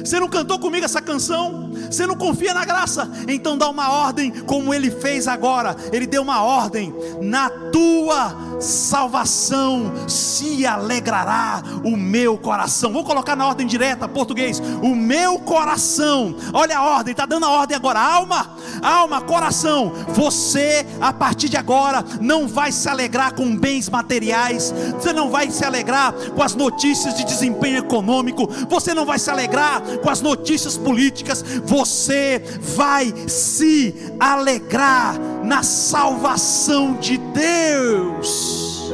Você 0.05 0.18
não 0.18 0.28
cantou 0.28 0.59
comigo 0.59 0.84
essa 0.84 1.01
canção? 1.01 1.70
Você 1.90 2.07
não 2.07 2.16
confia 2.16 2.55
na 2.55 2.64
graça? 2.64 3.11
Então 3.28 3.57
dá 3.57 3.68
uma 3.68 3.90
ordem, 3.90 4.30
como 4.30 4.72
ele 4.72 4.90
fez 4.90 5.28
agora. 5.28 5.76
Ele 5.93 6.07
deu 6.07 6.22
uma 6.22 6.43
ordem: 6.43 6.95
na 7.20 7.49
tua 7.51 8.34
salvação 8.61 9.93
se 10.09 10.64
alegrará 10.66 11.62
o 11.84 11.97
meu 11.97 12.38
coração. 12.38 12.93
Vou 12.93 13.05
colocar 13.05 13.36
na 13.36 13.47
ordem 13.47 13.66
direta, 13.66 14.09
português. 14.09 14.61
O 14.82 14.95
meu 14.95 15.38
coração. 15.38 16.34
Olha 16.53 16.78
a 16.78 16.82
ordem, 16.82 17.12
está 17.12 17.26
dando 17.26 17.47
a 17.47 17.51
ordem 17.51 17.76
agora. 17.76 18.01
Alma, 18.01 18.51
alma, 18.82 19.20
coração. 19.20 19.93
Você, 20.09 20.86
a 21.01 21.12
partir 21.12 21.49
de 21.49 21.57
agora, 21.57 22.05
não 22.20 22.47
vai 22.47 22.72
se 22.72 22.88
alegrar 22.88 23.34
com 23.34 23.57
bens 23.57 23.88
materiais. 23.88 24.72
Você 24.95 25.12
não 25.12 25.30
vai 25.30 25.51
se 25.51 25.64
alegrar 25.64 26.12
com 26.34 26.43
as 26.43 26.55
notícias 26.55 27.14
de 27.14 27.24
desempenho 27.24 27.78
econômico. 27.78 28.49
Você 28.68 28.95
não 28.95 29.05
vai 29.05 29.18
se 29.18 29.30
alegrar 29.30 29.82
com 30.03 30.11
as 30.11 30.20
notícias 30.20 30.76
políticas. 30.76 31.43
Você 31.64 32.43
vai 32.61 33.12
se 33.28 33.95
alegrar 34.18 35.18
na 35.45 35.62
salvação 35.62 36.95
de 36.95 37.18
Deus. 37.18 38.93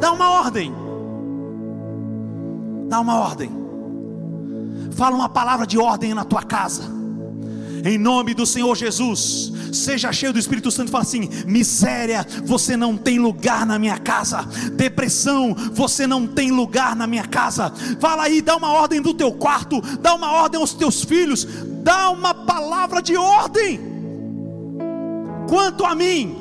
Dá 0.00 0.12
uma 0.12 0.30
ordem. 0.30 0.74
Dá 2.88 3.00
uma 3.00 3.18
ordem. 3.18 3.50
Fala 4.92 5.16
uma 5.16 5.28
palavra 5.28 5.66
de 5.66 5.78
ordem 5.78 6.14
na 6.14 6.24
tua 6.24 6.42
casa. 6.42 7.01
Em 7.84 7.98
nome 7.98 8.34
do 8.34 8.46
Senhor 8.46 8.76
Jesus, 8.76 9.52
seja 9.72 10.12
cheio 10.12 10.32
do 10.32 10.38
Espírito 10.38 10.70
Santo. 10.70 10.90
Fala 10.90 11.02
assim: 11.02 11.28
miséria, 11.46 12.26
você 12.44 12.76
não 12.76 12.96
tem 12.96 13.18
lugar 13.18 13.66
na 13.66 13.78
minha 13.78 13.98
casa. 13.98 14.42
Depressão, 14.72 15.54
você 15.72 16.06
não 16.06 16.26
tem 16.26 16.50
lugar 16.50 16.94
na 16.94 17.06
minha 17.06 17.26
casa. 17.26 17.72
Fala 18.00 18.24
aí, 18.24 18.40
dá 18.40 18.56
uma 18.56 18.72
ordem 18.72 19.00
do 19.00 19.12
teu 19.12 19.32
quarto, 19.32 19.80
dá 19.98 20.14
uma 20.14 20.30
ordem 20.32 20.60
aos 20.60 20.74
teus 20.74 21.02
filhos, 21.02 21.46
dá 21.82 22.10
uma 22.10 22.32
palavra 22.32 23.02
de 23.02 23.16
ordem. 23.16 23.80
Quanto 25.48 25.84
a 25.84 25.94
mim, 25.94 26.36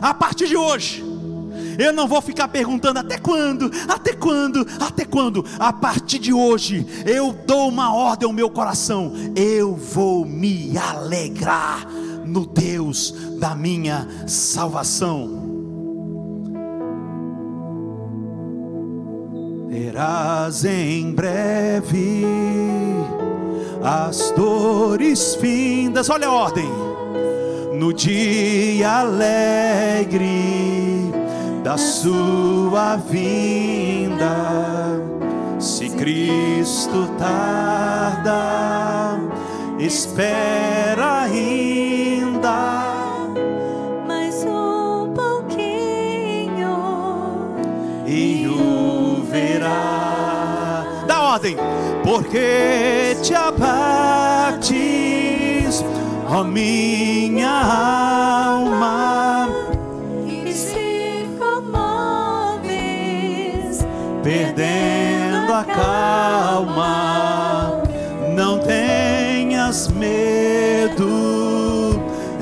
a 0.00 0.12
partir 0.14 0.48
de 0.48 0.56
hoje, 0.56 1.05
eu 1.78 1.92
não 1.92 2.08
vou 2.08 2.20
ficar 2.22 2.48
perguntando 2.48 2.98
até 2.98 3.18
quando, 3.18 3.70
até 3.88 4.12
quando, 4.12 4.66
até 4.80 5.04
quando. 5.04 5.44
A 5.58 5.72
partir 5.72 6.18
de 6.18 6.32
hoje, 6.32 6.86
eu 7.04 7.32
dou 7.32 7.68
uma 7.68 7.94
ordem 7.94 8.26
ao 8.26 8.32
meu 8.32 8.50
coração. 8.50 9.12
Eu 9.34 9.74
vou 9.74 10.24
me 10.24 10.76
alegrar 10.76 11.86
no 12.24 12.46
Deus 12.46 13.14
da 13.38 13.54
minha 13.54 14.06
salvação. 14.26 15.44
Terás 19.70 20.64
em 20.64 21.12
breve 21.12 22.24
as 23.82 24.30
dores 24.32 25.34
findas. 25.36 26.08
Olha 26.10 26.28
a 26.28 26.32
ordem. 26.32 26.68
No 27.78 27.92
dia 27.92 29.00
alegre 29.00 30.95
sua 31.76 32.96
vinda. 32.96 34.36
Se 35.58 35.90
Cristo 35.90 37.10
tarda, 37.18 39.18
espera 39.78 41.22
ainda. 41.22 42.84
Mais 44.06 44.44
um 44.44 45.12
pouquinho. 45.14 46.76
e 48.06 48.46
o 48.48 49.22
verá. 49.30 50.84
Da 51.06 51.22
ordem, 51.32 51.56
porque 52.04 53.16
te 53.22 53.34
abates 53.34 55.06
ó 56.28 56.44
minha 56.44 57.48
alma, 57.48 59.25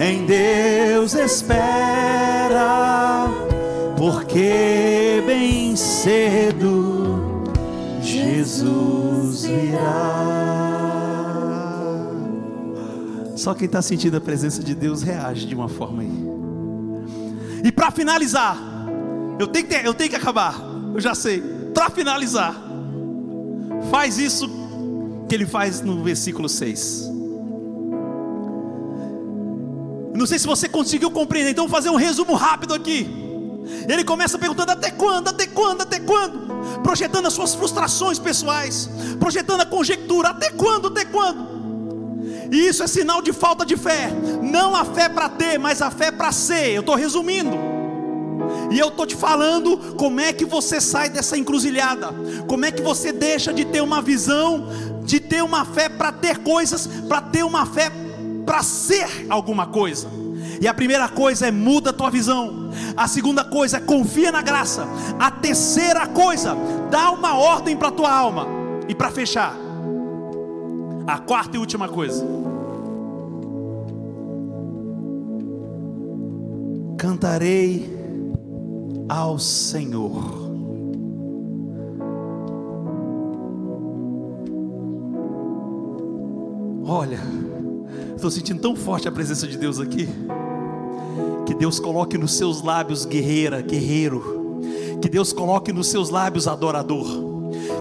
em 0.04 0.26
Deus 0.26 1.14
espera, 1.14 2.60
porque 3.96 5.22
bem 5.26 5.74
cedo 5.76 7.42
Jesus 8.02 9.44
virá. 9.44 10.24
Só 13.36 13.54
quem 13.54 13.66
está 13.66 13.80
sentindo 13.82 14.16
a 14.16 14.20
presença 14.20 14.62
de 14.62 14.74
Deus 14.74 15.02
reage 15.02 15.46
de 15.46 15.54
uma 15.54 15.68
forma 15.68 16.02
aí. 16.02 16.24
E 17.64 17.72
para 17.72 17.90
finalizar, 17.90 18.56
eu 19.38 19.46
tenho, 19.46 19.66
que 19.66 19.74
ter- 19.74 19.84
eu 19.86 19.94
tenho 19.94 20.10
que 20.10 20.16
acabar, 20.16 20.54
eu 20.94 21.00
já 21.00 21.14
sei. 21.14 21.40
Para 21.72 21.88
finalizar, 21.90 22.54
faz 23.90 24.18
isso 24.18 24.48
que 25.28 25.34
ele 25.34 25.46
faz 25.46 25.80
no 25.80 26.02
versículo 26.04 26.48
6. 26.48 27.10
Não 30.14 30.26
sei 30.26 30.38
se 30.38 30.46
você 30.46 30.68
conseguiu 30.68 31.10
compreender, 31.10 31.50
então 31.50 31.66
vou 31.66 31.76
fazer 31.76 31.90
um 31.90 31.96
resumo 31.96 32.34
rápido 32.34 32.72
aqui. 32.72 33.08
Ele 33.88 34.04
começa 34.04 34.38
perguntando 34.38 34.70
até 34.70 34.90
quando, 34.90 35.28
até 35.28 35.46
quando, 35.46 35.82
até 35.82 35.98
quando? 35.98 36.80
Projetando 36.82 37.26
as 37.26 37.32
suas 37.32 37.54
frustrações 37.54 38.18
pessoais, 38.18 38.88
projetando 39.18 39.62
a 39.62 39.66
conjectura, 39.66 40.28
até 40.28 40.50
quando, 40.50 40.88
até 40.88 41.04
quando? 41.04 41.54
E 42.52 42.68
isso 42.68 42.82
é 42.82 42.86
sinal 42.86 43.20
de 43.20 43.32
falta 43.32 43.66
de 43.66 43.76
fé. 43.76 44.10
Não 44.40 44.76
a 44.76 44.84
fé 44.84 45.08
para 45.08 45.28
ter, 45.28 45.58
mas 45.58 45.82
a 45.82 45.90
fé 45.90 46.12
para 46.12 46.30
ser. 46.30 46.70
Eu 46.70 46.80
estou 46.80 46.94
resumindo. 46.94 47.56
E 48.70 48.78
eu 48.78 48.88
estou 48.88 49.06
te 49.06 49.16
falando 49.16 49.96
como 49.96 50.20
é 50.20 50.32
que 50.32 50.44
você 50.44 50.80
sai 50.80 51.08
dessa 51.08 51.36
encruzilhada. 51.36 52.14
Como 52.46 52.64
é 52.64 52.70
que 52.70 52.82
você 52.82 53.12
deixa 53.12 53.52
de 53.52 53.64
ter 53.64 53.80
uma 53.80 54.00
visão, 54.00 54.68
de 55.02 55.18
ter 55.18 55.42
uma 55.42 55.64
fé 55.64 55.88
para 55.88 56.12
ter 56.12 56.38
coisas, 56.38 56.86
para 57.08 57.20
ter 57.20 57.44
uma 57.44 57.66
fé 57.66 57.90
para 58.44 58.62
ser 58.62 59.26
alguma 59.28 59.66
coisa. 59.66 60.08
E 60.60 60.68
a 60.68 60.74
primeira 60.74 61.08
coisa 61.08 61.46
é 61.46 61.50
muda 61.50 61.90
a 61.90 61.92
tua 61.92 62.10
visão. 62.10 62.70
A 62.96 63.08
segunda 63.08 63.44
coisa 63.44 63.78
é 63.78 63.80
confia 63.80 64.30
na 64.30 64.42
graça. 64.42 64.86
A 65.18 65.30
terceira 65.30 66.06
coisa, 66.06 66.56
dá 66.90 67.10
uma 67.10 67.36
ordem 67.36 67.76
para 67.76 67.90
tua 67.90 68.12
alma. 68.12 68.46
E 68.88 68.94
para 68.94 69.10
fechar, 69.10 69.56
a 71.06 71.18
quarta 71.18 71.56
e 71.56 71.60
última 71.60 71.88
coisa. 71.88 72.24
Cantarei 76.96 77.92
ao 79.08 79.38
Senhor. 79.38 80.44
Olha, 86.86 87.18
estou 88.24 88.30
sentindo 88.30 88.60
tão 88.60 88.74
forte 88.74 89.06
a 89.06 89.12
presença 89.12 89.46
de 89.46 89.58
Deus 89.58 89.78
aqui. 89.78 90.08
Que 91.44 91.54
Deus 91.54 91.78
coloque 91.78 92.16
nos 92.16 92.32
seus 92.32 92.62
lábios 92.62 93.04
guerreira, 93.04 93.60
guerreiro. 93.60 94.62
Que 95.02 95.10
Deus 95.10 95.30
coloque 95.30 95.74
nos 95.74 95.88
seus 95.88 96.08
lábios 96.08 96.48
adorador. 96.48 97.06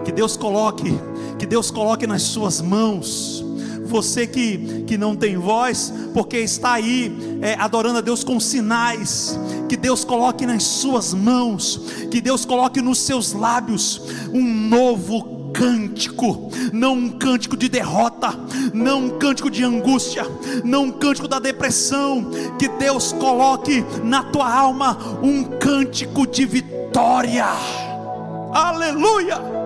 Que 0.04 0.12
Deus 0.12 0.36
coloque, 0.36 1.00
que 1.40 1.46
Deus 1.46 1.72
coloque 1.72 2.06
nas 2.06 2.24
suas 2.24 2.60
mãos. 2.60 3.42
Você 3.86 4.28
que, 4.28 4.84
que 4.86 4.98
não 4.98 5.16
tem 5.16 5.38
voz, 5.38 5.94
porque 6.14 6.40
está 6.40 6.74
aí 6.74 7.40
é, 7.42 7.54
adorando 7.54 8.00
a 8.00 8.02
Deus 8.02 8.22
com 8.22 8.38
sinais. 8.38 9.40
Que 9.70 9.78
Deus 9.78 10.04
coloque 10.04 10.46
nas 10.46 10.64
suas 10.64 11.14
mãos. 11.14 11.80
Que 12.12 12.20
Deus 12.20 12.44
coloque 12.44 12.82
nos 12.82 12.98
seus 12.98 13.32
lábios 13.32 14.02
um 14.34 14.44
novo 14.44 15.33
cântico, 15.54 16.52
não 16.74 16.94
um 16.94 17.10
cântico 17.10 17.56
de 17.56 17.70
derrota, 17.70 18.34
não 18.74 19.06
um 19.06 19.10
cântico 19.18 19.50
de 19.50 19.64
angústia, 19.64 20.26
não 20.64 20.86
um 20.86 20.92
cântico 20.92 21.28
da 21.28 21.40
depressão. 21.40 22.32
Que 22.58 22.68
Deus 22.68 23.14
coloque 23.14 23.86
na 24.04 24.24
tua 24.24 24.52
alma 24.52 24.98
um 25.22 25.44
cântico 25.44 26.28
de 26.28 26.46
vitória. 26.46 27.46
Aleluia! 28.52 29.64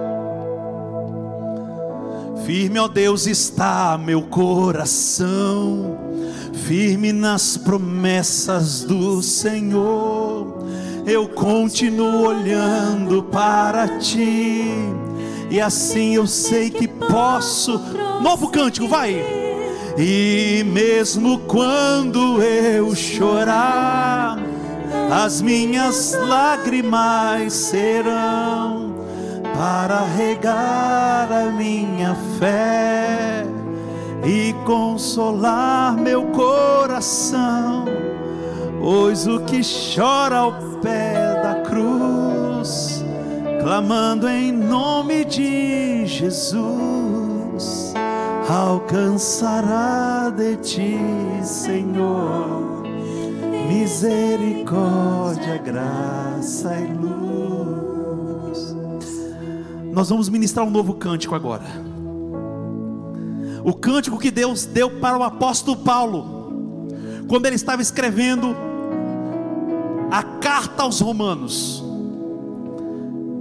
Firme, 2.45 2.79
ó 2.79 2.87
Deus, 2.87 3.27
está 3.27 3.97
meu 3.97 4.21
coração, 4.21 5.97
firme 6.53 7.11
nas 7.11 7.57
promessas 7.57 8.83
do 8.83 9.21
Senhor. 9.21 10.65
Eu 11.05 11.27
continuo 11.27 12.25
olhando 12.25 13.23
para 13.23 13.97
ti, 13.97 14.63
e 15.49 15.59
assim 15.61 16.15
eu 16.15 16.27
sei 16.27 16.69
que 16.69 16.87
posso. 16.87 17.79
Novo 18.21 18.49
cântico, 18.49 18.87
vai! 18.87 19.23
E 19.97 20.63
mesmo 20.65 21.39
quando 21.39 22.41
eu 22.43 22.93
chorar, 22.95 24.37
as 25.11 25.41
minhas 25.41 26.13
lágrimas 26.27 27.53
serão 27.53 28.95
para 29.55 30.03
regar 30.03 31.31
a 31.31 31.51
minha 31.51 32.15
fé 32.37 33.43
e 34.23 34.53
consolar 34.65 35.97
meu 35.97 36.25
coração. 36.27 37.85
Pois 38.79 39.25
o 39.25 39.39
que 39.41 39.61
chora 39.95 40.37
ao 40.37 40.53
pé 40.81 41.06
clamando 43.67 44.29
em 44.29 44.49
nome 44.49 45.25
de 45.25 46.05
Jesus, 46.07 46.63
alcançará 48.47 50.29
de 50.29 50.55
ti, 50.55 50.97
Senhor, 51.43 52.83
misericórdia, 53.67 55.57
graça 55.57 56.79
e 56.79 56.93
luz. 56.93 58.73
Nós 59.91 60.07
vamos 60.07 60.29
ministrar 60.29 60.65
um 60.65 60.71
novo 60.71 60.93
cântico 60.93 61.35
agora. 61.35 61.65
O 63.65 63.73
cântico 63.73 64.17
que 64.17 64.31
Deus 64.31 64.63
deu 64.63 64.91
para 64.91 65.17
o 65.17 65.23
apóstolo 65.23 65.75
Paulo, 65.75 66.87
quando 67.27 67.47
ele 67.47 67.57
estava 67.57 67.81
escrevendo 67.81 68.55
a 70.09 70.23
carta 70.23 70.83
aos 70.83 71.01
Romanos. 71.01 71.86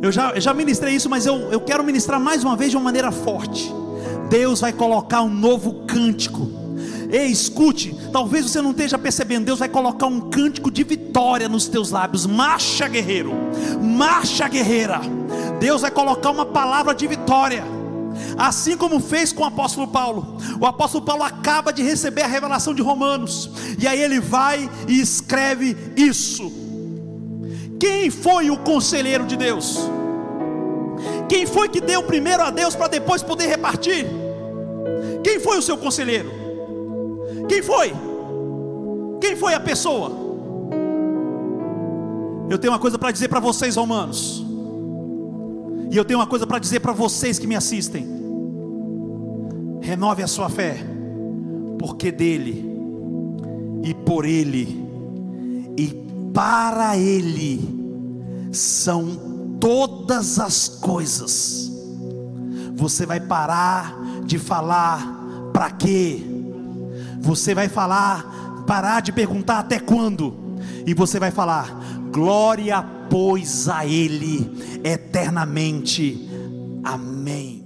Eu 0.03 0.13
já, 0.13 0.31
eu 0.31 0.41
já 0.41 0.53
ministrei 0.53 0.95
isso, 0.95 1.09
mas 1.09 1.27
eu, 1.27 1.37
eu 1.51 1.61
quero 1.61 1.83
ministrar 1.83 2.21
mais 2.21 2.45
uma 2.45 2.57
vez 2.57 2.71
de 2.71 2.77
uma 2.77 2.85
maneira 2.85 3.11
forte. 3.11 3.73
Deus 4.29 4.61
vai 4.61 4.73
colocar 4.73 5.23
um 5.23 5.29
novo 5.29 5.87
cântico. 5.87 6.49
Ei, 7.11 7.27
escute, 7.27 7.97
talvez 8.13 8.45
você 8.45 8.61
não 8.61 8.73
esteja 8.73 8.99
percebendo, 8.99 9.45
Deus 9.47 9.61
vai 9.61 9.69
colocar 9.69 10.07
um 10.07 10.29
cântico 10.29 10.71
de 10.71 10.83
vitória 10.83 11.49
nos 11.49 11.69
teus 11.69 11.91
lábios. 11.91 12.27
Marcha, 12.27 12.89
guerreiro, 12.89 13.33
marcha, 13.81 14.49
guerreira. 14.49 15.01
Deus 15.61 15.83
vai 15.83 15.91
colocar 15.91 16.31
uma 16.31 16.45
palavra 16.45 16.95
de 16.95 17.07
vitória. 17.07 17.65
Assim 18.37 18.77
como 18.77 18.99
fez 18.99 19.33
com 19.33 19.43
o 19.43 19.47
apóstolo 19.47 19.87
Paulo. 19.87 20.37
O 20.61 20.67
apóstolo 20.67 21.05
Paulo 21.05 21.23
acaba 21.23 21.73
de 21.73 21.83
receber 21.83 22.23
a 22.23 22.27
revelação 22.27 22.75
de 22.75 22.83
Romanos, 22.83 23.51
e 23.79 23.87
aí 23.87 24.01
ele 24.01 24.21
vai 24.21 24.69
e 24.89 25.01
escreve 25.01 25.77
isso. 25.97 26.66
Quem 27.79 28.11
foi 28.11 28.51
o 28.51 28.59
conselheiro 28.59 29.27
de 29.27 29.37
Deus? 29.37 29.79
Quem 31.29 31.47
foi 31.47 31.69
que 31.69 31.81
deu 31.81 32.03
primeiro 32.03 32.43
a 32.43 32.51
Deus 32.51 32.75
para 32.75 32.89
depois 32.89 33.23
poder 33.23 33.47
repartir? 33.47 34.07
Quem 35.23 35.41
foi 35.41 35.59
o 35.59 35.63
seu 35.63 35.77
conselheiro? 35.77 36.31
Quem 37.49 37.63
foi? 37.63 37.93
Quem 39.21 39.37
foi 39.37 39.55
a 39.55 39.61
pessoa? 39.61 40.13
Eu 42.49 42.59
tenho 42.59 42.73
uma 42.73 42.79
coisa 42.79 42.99
para 42.99 43.11
dizer 43.11 43.29
para 43.29 43.41
vocês, 43.41 43.77
romanos. 43.77 44.45
E 45.91 45.97
eu 45.97 46.05
tenho 46.05 46.21
uma 46.21 46.27
coisa 46.27 46.47
para 46.47 46.59
dizer 46.59 46.81
para 46.81 46.93
vocês 46.93 47.39
que 47.39 47.47
me 47.47 47.57
assistem. 47.57 48.07
Renove 49.81 50.23
a 50.23 50.27
sua 50.27 50.49
fé, 50.49 50.79
porque 51.79 52.11
dele, 52.11 52.65
e 53.83 53.95
por 53.95 54.25
ele, 54.25 54.85
e 55.77 56.06
para 56.37 56.99
ele, 56.99 57.67
são 58.53 59.57
todas 59.59 60.39
as 60.39 60.69
coisas. 60.69 61.73
Você 62.75 63.07
vai 63.07 63.19
parar 63.19 63.99
de 64.23 64.39
falar 64.39 65.01
para 65.51 65.71
quê? 65.71 66.23
Você 67.21 67.55
vai 67.55 67.71
falar, 67.71 68.65
parar 68.67 69.01
de 69.01 69.13
perguntar 69.13 69.61
até 69.61 69.79
quando? 69.79 70.59
E 70.87 70.93
você 70.93 71.19
vai 71.19 71.31
falar: 71.31 71.75
glória, 72.13 72.83
pois, 73.09 73.67
a 73.67 73.87
Ele 73.87 74.81
eternamente. 74.85 76.29
Amém. 76.85 77.66